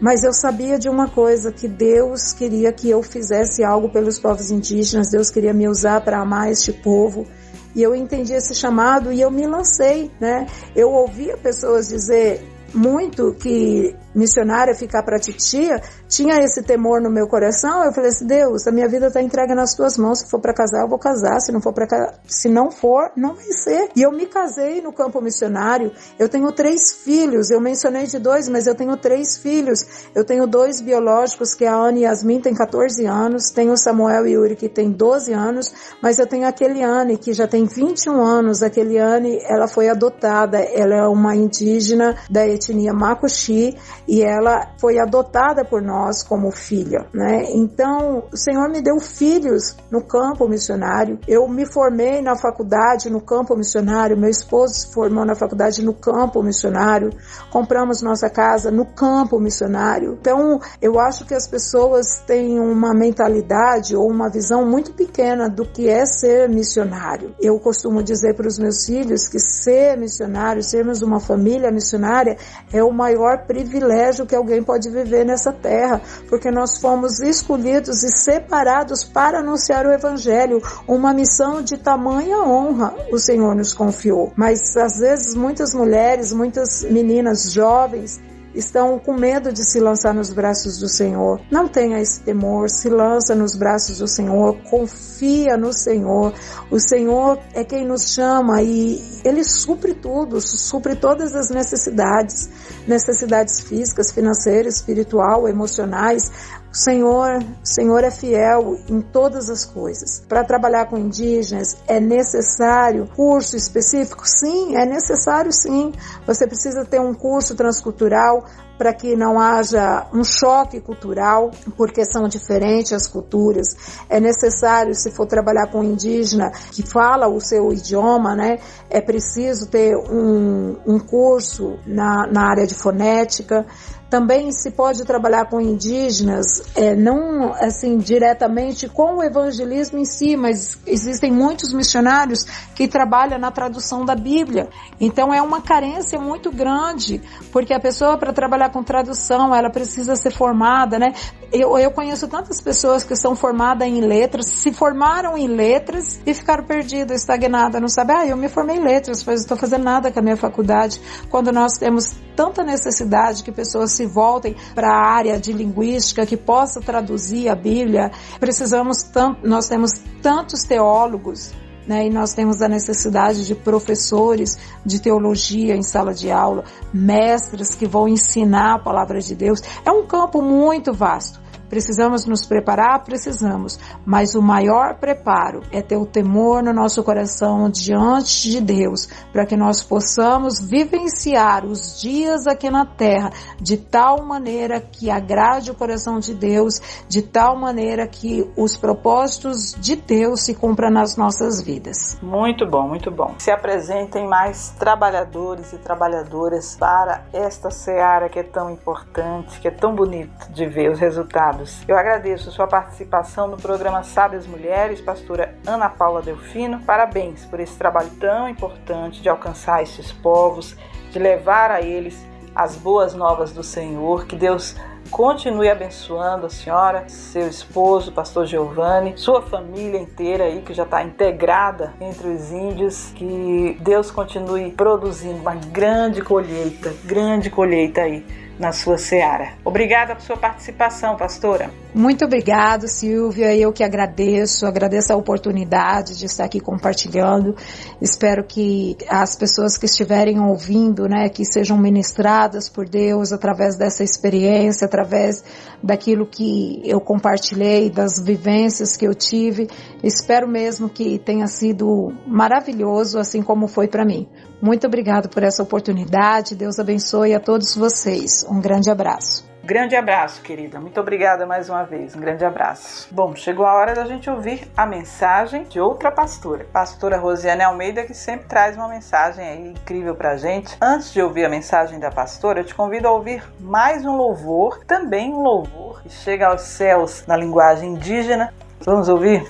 [0.00, 4.50] Mas eu sabia de uma coisa, que Deus queria que eu fizesse algo pelos povos
[4.50, 7.26] indígenas, Deus queria me usar para amar este povo.
[7.74, 10.46] E eu entendi esse chamado e eu me lancei, né?
[10.74, 12.40] Eu ouvia pessoas dizer
[12.74, 17.84] muito que missionária ficar para titia, tinha esse temor no meu coração.
[17.84, 20.20] Eu falei assim: Deus, a minha vida está entregue nas tuas mãos.
[20.20, 21.40] Se for para casar, eu vou casar.
[21.40, 23.90] Se não for para se não for, não vai ser.
[23.94, 25.92] E eu me casei no campo missionário.
[26.18, 27.50] Eu tenho três filhos.
[27.50, 30.08] Eu mencionei de dois, mas eu tenho três filhos.
[30.14, 33.50] Eu tenho dois biológicos, que é a Ana e Yasmin, tem 14 anos.
[33.50, 35.72] Tenho o Samuel e Yuri, que tem 12 anos.
[36.02, 38.62] Mas eu tenho a Keliane, que já tem 21 anos.
[38.62, 40.58] A Keliane, ela foi adotada.
[40.58, 43.76] Ela é uma indígena da etnia Makuxi
[44.08, 47.44] e ela foi adotada por nós como filha, né?
[47.54, 51.18] Então, o Senhor me deu filhos no campo missionário.
[51.28, 55.94] Eu me formei na faculdade no campo missionário, meu esposo se formou na faculdade no
[55.94, 57.10] campo missionário.
[57.50, 60.16] Compramos nossa casa no campo missionário.
[60.20, 65.64] Então, eu acho que as pessoas têm uma mentalidade ou uma visão muito pequena do
[65.64, 67.34] que é ser missionário.
[67.40, 72.36] Eu costumo dizer para os meus filhos que ser missionário, sermos uma família missionária
[72.72, 78.02] é o maior privilégio privilégio que alguém pode viver nessa terra, porque nós fomos escolhidos
[78.04, 84.32] e separados para anunciar o Evangelho, uma missão de tamanha honra o Senhor nos confiou.
[84.36, 88.20] Mas às vezes muitas mulheres, muitas meninas jovens,
[88.54, 91.40] estão com medo de se lançar nos braços do Senhor.
[91.50, 96.32] Não tenha esse temor, se lança nos braços do Senhor, confia no Senhor.
[96.70, 102.48] O Senhor é quem nos chama e ele supre tudo, supre todas as necessidades,
[102.86, 106.30] necessidades físicas, financeiras, espiritual, emocionais.
[106.72, 110.22] O Senhor, Senhor é fiel em todas as coisas.
[110.28, 114.22] Para trabalhar com indígenas é necessário curso específico?
[114.24, 115.92] Sim, é necessário sim.
[116.24, 118.44] Você precisa ter um curso transcultural
[118.80, 123.66] para que não haja um choque cultural, porque são diferentes as culturas.
[124.08, 128.58] É necessário, se for trabalhar com indígena que fala o seu idioma, né,
[128.88, 133.66] é preciso ter um, um curso na, na área de fonética.
[134.10, 140.36] Também se pode trabalhar com indígenas, é, não assim diretamente com o evangelismo em si,
[140.36, 142.44] mas existem muitos missionários
[142.74, 144.68] que trabalham na tradução da Bíblia.
[145.00, 150.16] Então é uma carência muito grande, porque a pessoa para trabalhar com tradução, ela precisa
[150.16, 151.14] ser formada, né?
[151.52, 156.34] Eu, eu conheço tantas pessoas que são formadas em letras, se formaram em letras e
[156.34, 158.12] ficaram perdidas, estagnadas, não sabe?
[158.12, 161.00] Ah, eu me formei em letras, mas estou fazendo nada com a minha faculdade.
[161.28, 166.36] Quando nós temos tanta necessidade que pessoas se voltem para a área de linguística que
[166.36, 169.92] possa traduzir a Bíblia, precisamos tanto, nós temos
[170.22, 171.52] tantos teólogos
[171.86, 172.06] né?
[172.06, 177.86] E nós temos a necessidade de professores de teologia em sala de aula, mestres que
[177.86, 179.60] vão ensinar a palavra de Deus.
[179.84, 181.39] É um campo muito vasto.
[181.70, 183.04] Precisamos nos preparar?
[183.04, 183.78] Precisamos.
[184.04, 189.46] Mas o maior preparo é ter o temor no nosso coração diante de Deus, para
[189.46, 195.74] que nós possamos vivenciar os dias aqui na terra de tal maneira que agrade o
[195.74, 201.62] coração de Deus, de tal maneira que os propósitos de Deus se cumpram nas nossas
[201.62, 202.18] vidas.
[202.20, 203.36] Muito bom, muito bom.
[203.38, 209.70] Se apresentem mais trabalhadores e trabalhadoras para esta seara que é tão importante, que é
[209.70, 215.54] tão bonito de ver os resultados eu agradeço sua participação no programa Sábias Mulheres, pastora
[215.66, 216.80] Ana Paula Delfino.
[216.80, 220.76] Parabéns por esse trabalho tão importante de alcançar esses povos,
[221.10, 224.26] de levar a eles as boas novas do Senhor.
[224.26, 224.74] Que Deus
[225.10, 231.02] continue abençoando a senhora, seu esposo, pastor Giovanni, sua família inteira aí que já está
[231.02, 233.12] integrada entre os índios.
[233.14, 239.54] Que Deus continue produzindo uma grande colheita, grande colheita aí na sua seara.
[239.64, 241.70] Obrigada por sua participação, pastora.
[241.94, 243.56] Muito obrigado, Silvia.
[243.56, 247.56] Eu que agradeço, agradeço a oportunidade de estar aqui compartilhando.
[248.00, 254.04] Espero que as pessoas que estiverem ouvindo, né, que sejam ministradas por Deus através dessa
[254.04, 255.42] experiência, através
[255.82, 259.66] daquilo que eu compartilhei, das vivências que eu tive.
[260.04, 264.28] Espero mesmo que tenha sido maravilhoso, assim como foi para mim.
[264.62, 266.54] Muito obrigado por essa oportunidade.
[266.54, 268.44] Deus abençoe a todos vocês.
[268.50, 269.48] Um grande abraço.
[269.62, 270.80] Grande abraço, querida.
[270.80, 272.16] Muito obrigada mais uma vez.
[272.16, 273.06] Um grande abraço.
[273.12, 278.04] Bom, chegou a hora da gente ouvir a mensagem de outra pastora, pastora Rosiane Almeida,
[278.04, 280.76] que sempre traz uma mensagem aí incrível pra gente.
[280.82, 284.84] Antes de ouvir a mensagem da pastora, eu te convido a ouvir mais um louvor,
[284.84, 288.52] também um louvor que chega aos céus na linguagem indígena.
[288.80, 289.46] Vamos ouvir?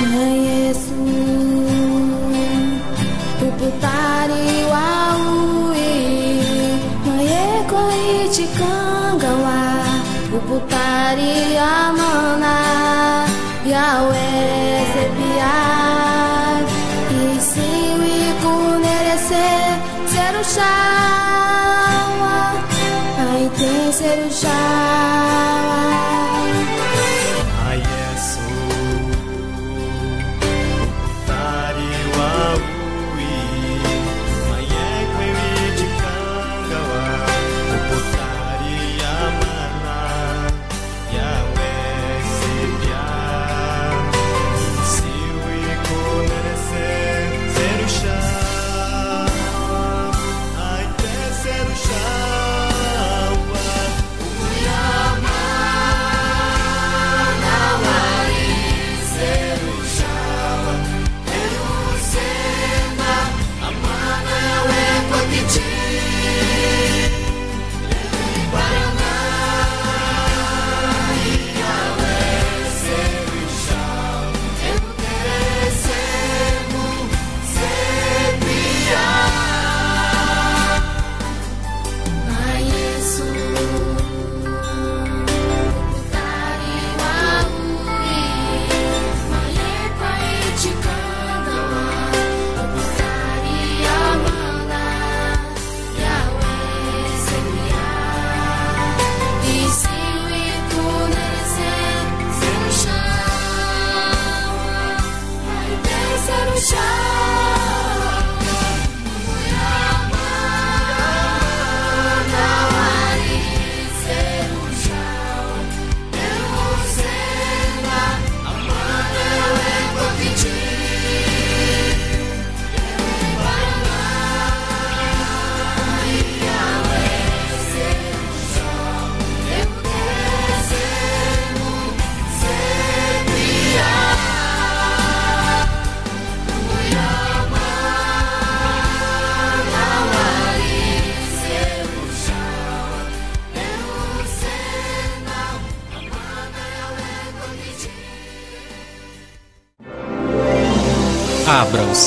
[0.00, 1.47] Yesu
[3.58, 5.90] Uputari waui.
[7.06, 9.58] Maye koi chikangawa
[10.36, 12.54] Uputari amana
[13.66, 14.67] Yahweh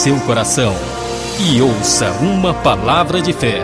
[0.01, 0.73] seu coração.
[1.39, 3.61] e ouça uma palavra de fé.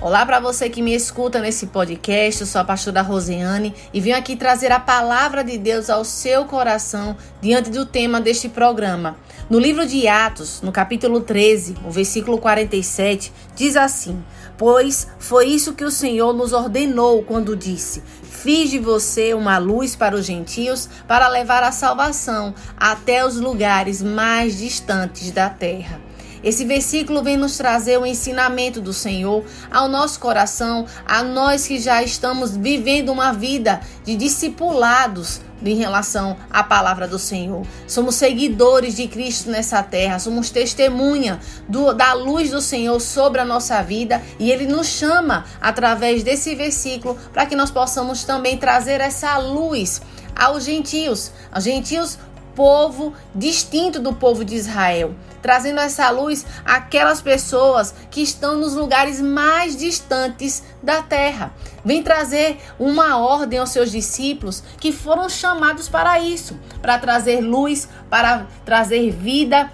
[0.00, 4.16] Olá para você que me escuta nesse podcast, eu sou a pastora Rosiane e venho
[4.16, 9.16] aqui trazer a palavra de Deus ao seu coração diante do tema deste programa.
[9.50, 14.22] No livro de Atos, no capítulo 13, o versículo 47, diz assim:
[14.56, 18.04] Pois foi isso que o Senhor nos ordenou quando disse:
[18.42, 24.00] Fiz de você uma luz para os gentios, para levar a salvação até os lugares
[24.00, 26.07] mais distantes da terra.
[26.42, 31.78] Esse versículo vem nos trazer o ensinamento do Senhor ao nosso coração, a nós que
[31.78, 37.66] já estamos vivendo uma vida de discipulados em relação à palavra do Senhor.
[37.86, 43.44] Somos seguidores de Cristo nessa terra, somos testemunha do, da luz do Senhor sobre a
[43.44, 49.00] nossa vida e Ele nos chama através desse versículo para que nós possamos também trazer
[49.00, 50.00] essa luz
[50.36, 52.18] aos gentios, aos gentios
[52.54, 59.20] povo distinto do povo de Israel, trazendo essa luz àquelas pessoas que estão nos lugares
[59.20, 61.52] mais distantes da terra.
[61.84, 67.88] Vem trazer uma ordem aos seus discípulos que foram chamados para isso, para trazer luz,
[68.10, 69.70] para trazer vida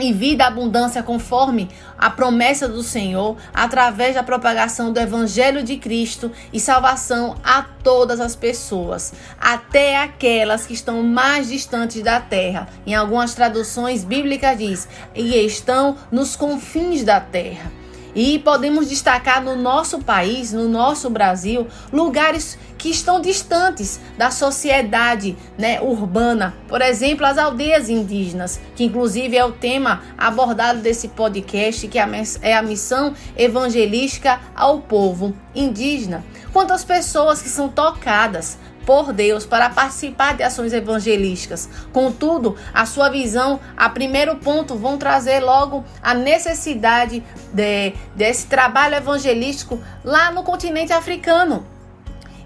[0.00, 6.30] e vida abundância conforme a promessa do Senhor, através da propagação do Evangelho de Cristo
[6.52, 12.68] e salvação a todas as pessoas, até aquelas que estão mais distantes da terra.
[12.86, 17.79] Em algumas traduções bíblicas diz: e estão nos confins da terra.
[18.14, 25.36] E podemos destacar no nosso país, no nosso Brasil, lugares que estão distantes da sociedade
[25.58, 26.54] né, urbana.
[26.66, 32.54] Por exemplo, as aldeias indígenas, que inclusive é o tema abordado desse podcast, que é
[32.54, 36.24] a missão evangelística ao povo indígena.
[36.52, 41.68] Quantas pessoas que são tocadas por Deus para participar de ações evangelísticas.
[41.92, 47.22] Contudo, a sua visão, a primeiro ponto, vão trazer logo a necessidade
[47.52, 51.64] de, desse trabalho evangelístico lá no continente africano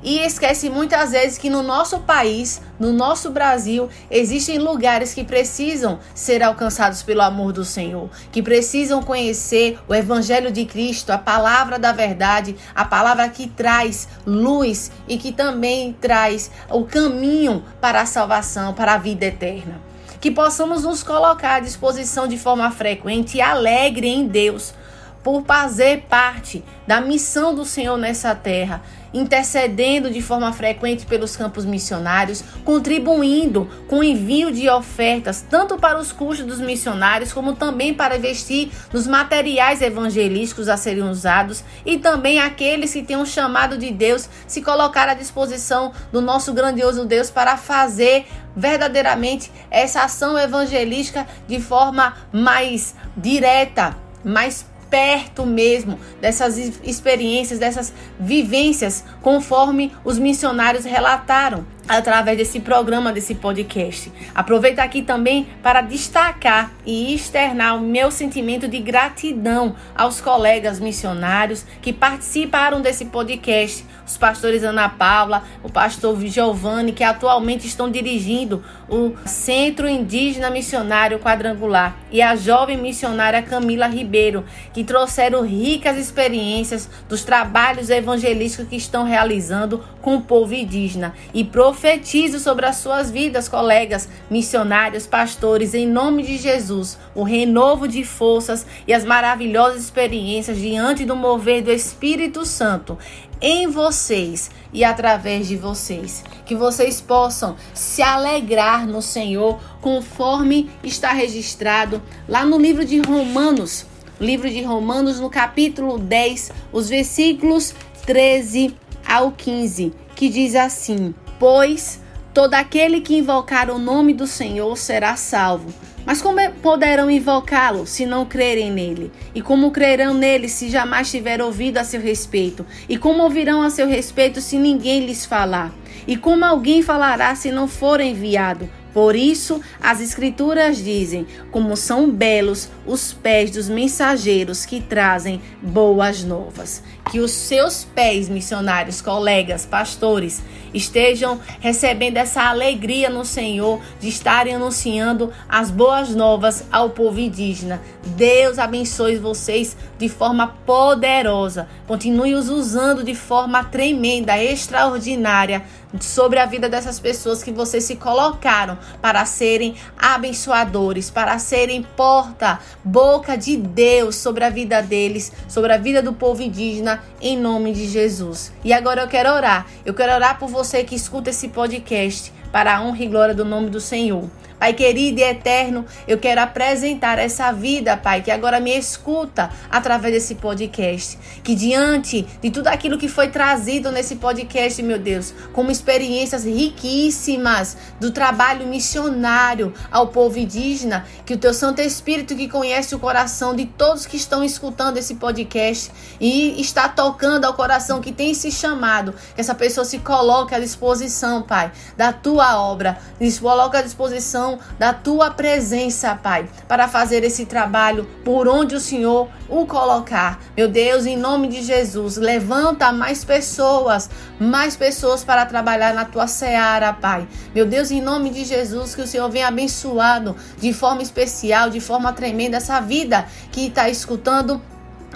[0.05, 5.99] e esquece muitas vezes que no nosso país, no nosso Brasil, existem lugares que precisam
[6.15, 11.79] ser alcançados pelo amor do Senhor, que precisam conhecer o Evangelho de Cristo, a palavra
[11.79, 18.07] da verdade, a palavra que traz luz e que também traz o caminho para a
[18.07, 19.81] salvação, para a vida eterna.
[20.21, 24.75] Que possamos nos colocar à disposição de forma frequente e alegre em Deus
[25.23, 28.83] por fazer parte da missão do Senhor nessa terra
[29.15, 35.99] intercedendo de forma frequente pelos campos missionários, contribuindo com o envio de ofertas tanto para
[35.99, 41.97] os custos dos missionários como também para investir nos materiais evangelísticos a serem usados e
[41.97, 47.05] também aqueles que têm um chamado de Deus se colocar à disposição do nosso grandioso
[47.05, 56.57] Deus para fazer verdadeiramente essa ação evangelística de forma mais direta, mais perto mesmo dessas
[56.84, 64.12] experiências, dessas vivências, conforme os missionários relataram através desse programa, desse podcast.
[64.32, 71.66] Aproveito aqui também para destacar e externar o meu sentimento de gratidão aos colegas missionários
[71.82, 78.63] que participaram desse podcast, os pastores Ana Paula, o pastor Giovanni, que atualmente estão dirigindo
[78.89, 86.89] o Centro Indígena Missionário Quadrangular, e a jovem missionária Camila Ribeiro, que trouxeram ricas experiências
[87.09, 91.15] dos trabalhos evangelísticos que estão realizando com o povo indígena.
[91.33, 97.89] E profetizo sobre as suas vidas, colegas, missionários, pastores, em nome de Jesus, o renovo
[97.89, 102.99] de forças e as maravilhosas experiências diante do mover do Espírito Santo
[103.45, 106.24] em vocês e através de vocês.
[106.47, 113.84] Que vocês possam se alegrar no Senhor, conforme está registrado lá no livro de Romanos,
[114.18, 117.74] livro de Romanos, no capítulo 10, os versículos
[118.07, 118.74] 13
[119.07, 122.01] ao 15, que diz assim: Pois
[122.35, 125.72] todo aquele que invocar o nome do Senhor será salvo.
[126.05, 129.11] Mas como é, poderão invocá-lo se não crerem nele?
[129.35, 132.66] E como crerão nele se jamais tiver ouvido a seu respeito?
[132.89, 135.72] E como ouvirão a seu respeito se ninguém lhes falar?
[136.07, 138.68] E como alguém falará se não for enviado?
[138.93, 146.22] Por isso, as Escrituras dizem: como são belos os pés dos mensageiros que trazem boas
[146.22, 146.82] novas.
[147.11, 150.43] Que os seus pés, missionários, colegas, pastores,
[150.75, 157.81] estejam recebendo essa alegria no Senhor de estarem anunciando as boas novas ao povo indígena.
[158.17, 161.69] Deus abençoe vocês de forma poderosa.
[161.87, 165.63] Continue os usando de forma tremenda, extraordinária
[166.01, 172.59] sobre a vida dessas pessoas que vocês se colocaram para serem abençoadores, para serem porta,
[172.83, 177.72] boca de Deus sobre a vida deles, sobre a vida do povo indígena, em nome
[177.72, 178.53] de Jesus.
[178.64, 179.66] E agora eu quero orar.
[179.84, 183.45] Eu quero orar por você que escuta esse podcast para a honra e glória do
[183.45, 184.28] nome do Senhor.
[184.59, 190.15] Pai querido e eterno, eu quero apresentar essa vida, Pai, que agora me escuta através
[190.15, 191.19] desse podcast.
[191.43, 197.77] Que diante de tudo aquilo que foi trazido nesse podcast, meu Deus, como experiências riquíssimas
[198.01, 203.55] do trabalho missionário ao povo indígena, que o teu Santo Espírito, que conhece o coração
[203.55, 205.91] de todos que estão escutando esse podcast
[206.21, 210.61] e está tocando ao coração que tem se chamado, que essa pessoa se coloque à
[210.61, 214.43] disposição, Pai, da tua obra, se coloque à disposição
[214.78, 220.40] da tua presença, Pai, para fazer esse trabalho por onde o Senhor o colocar.
[220.57, 226.26] Meu Deus, em nome de Jesus, levanta mais pessoas, mais pessoas para trabalhar na tua
[226.26, 227.26] seara, Pai.
[227.55, 231.80] Meu Deus, em nome de Jesus, que o Senhor venha abençoado de forma especial, de
[231.80, 234.61] forma tremenda essa vida que está escutando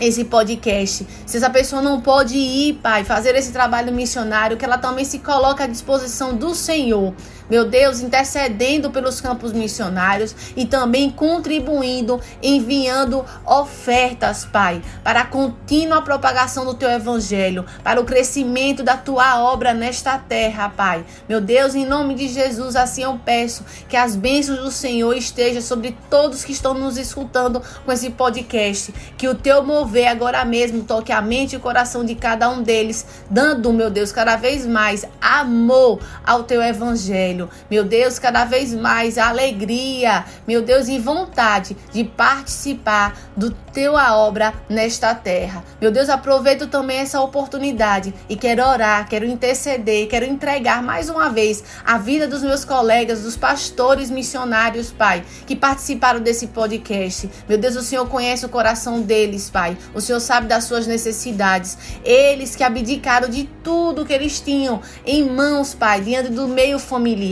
[0.00, 1.06] esse podcast.
[1.26, 5.18] Se essa pessoa não pode ir, Pai, fazer esse trabalho missionário, que ela também se
[5.18, 7.14] coloque à disposição do Senhor
[7.50, 16.02] meu Deus, intercedendo pelos campos missionários e também contribuindo, enviando ofertas, Pai, para a contínua
[16.02, 21.04] propagação do teu evangelho, para o crescimento da tua obra nesta terra, Pai.
[21.26, 25.62] Meu Deus, em nome de Jesus, assim eu peço que as bênçãos do Senhor estejam
[25.62, 30.84] sobre todos que estão nos escutando com esse podcast, que o teu mover agora mesmo
[30.84, 34.66] toque a mente e o coração de cada um deles, dando, meu Deus, cada vez
[34.66, 37.37] mais amor ao teu evangelho
[37.70, 44.54] meu Deus, cada vez mais alegria, meu Deus, e vontade de participar do teu obra
[44.68, 45.62] nesta terra.
[45.80, 51.28] Meu Deus, aproveito também essa oportunidade e quero orar, quero interceder, quero entregar mais uma
[51.28, 57.30] vez a vida dos meus colegas, dos pastores missionários, Pai, que participaram desse podcast.
[57.48, 59.76] Meu Deus, o Senhor conhece o coração deles, Pai.
[59.94, 61.78] O Senhor sabe das suas necessidades.
[62.04, 67.27] Eles que abdicaram de tudo que eles tinham em mãos, Pai, diante do meio familiar,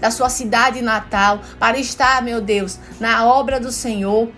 [0.00, 4.30] da sua cidade natal, para estar, meu Deus, na obra do Senhor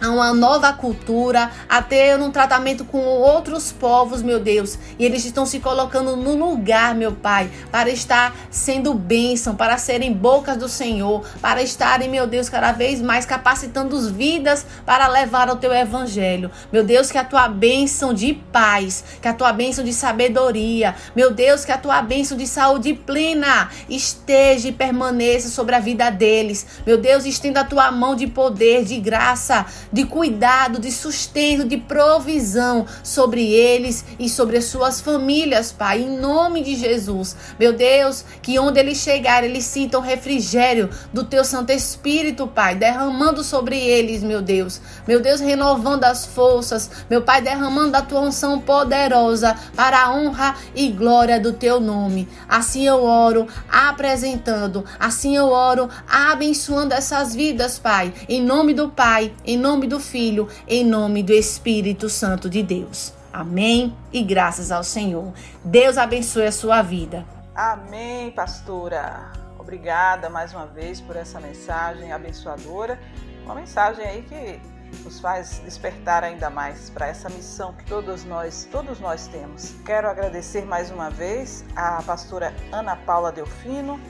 [0.00, 4.78] a uma nova cultura, a ter um tratamento com outros povos, meu Deus.
[4.98, 10.12] E eles estão se colocando no lugar, meu Pai, para estar sendo bênção, para serem
[10.12, 15.48] bocas do Senhor, para estarem, meu Deus, cada vez mais capacitando as vidas para levar
[15.48, 16.50] o teu evangelho.
[16.72, 21.30] Meu Deus, que a tua bênção de paz, que a tua bênção de sabedoria, meu
[21.30, 26.66] Deus, que a tua bênção de saúde plena esteja e permaneça sobre a vida deles.
[26.86, 31.76] Meu Deus, estenda a tua mão de poder, de graça, de cuidado, de sustento, de
[31.76, 37.36] provisão sobre eles e sobre as suas famílias, Pai, em nome de Jesus.
[37.60, 43.44] Meu Deus, que onde eles chegarem, eles sintam refrigério do teu Santo Espírito, Pai, derramando
[43.44, 44.80] sobre eles, meu Deus.
[45.06, 50.56] Meu Deus, renovando as forças, meu Pai, derramando a tua unção poderosa para a honra
[50.74, 52.28] e glória do teu nome.
[52.48, 59.32] Assim eu oro, apresentando, assim eu oro, abençoando essas vidas, Pai, em nome do Pai,
[59.46, 63.12] em nome nome do Filho, em nome do Espírito Santo de Deus.
[63.30, 65.34] Amém e graças ao Senhor.
[65.62, 67.26] Deus abençoe a sua vida.
[67.54, 69.30] Amém, pastora.
[69.58, 72.98] Obrigada mais uma vez por essa mensagem abençoadora.
[73.44, 74.58] Uma mensagem aí que
[75.02, 79.74] nos faz despertar ainda mais para essa missão que todos nós, todos nós temos.
[79.84, 84.00] Quero agradecer mais uma vez a pastora Ana Paula Delfino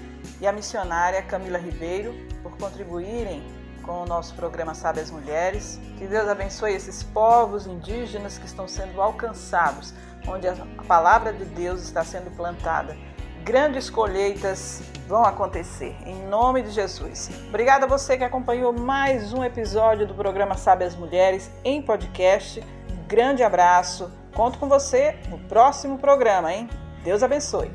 [0.41, 2.15] e a missionária Camila Ribeiro
[2.45, 5.81] por contribuírem com o nosso programa Sabe as Mulheres.
[5.99, 9.95] Que Deus abençoe esses povos indígenas que estão sendo alcançados,
[10.27, 10.55] onde a
[10.87, 12.97] palavra de Deus está sendo plantada.
[13.45, 17.31] Grandes colheitas vão acontecer, em nome de Jesus.
[17.49, 22.63] Obrigada a você que acompanhou mais um episódio do programa Sabe as Mulheres em podcast.
[23.07, 24.11] grande abraço.
[24.35, 26.69] Conto com você no próximo programa, hein?
[27.05, 27.71] Deus abençoe.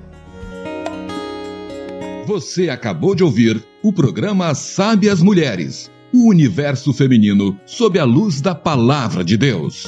[2.26, 8.42] Você acabou de ouvir o programa Sabe as Mulheres o universo feminino sob a luz
[8.42, 9.86] da palavra de Deus.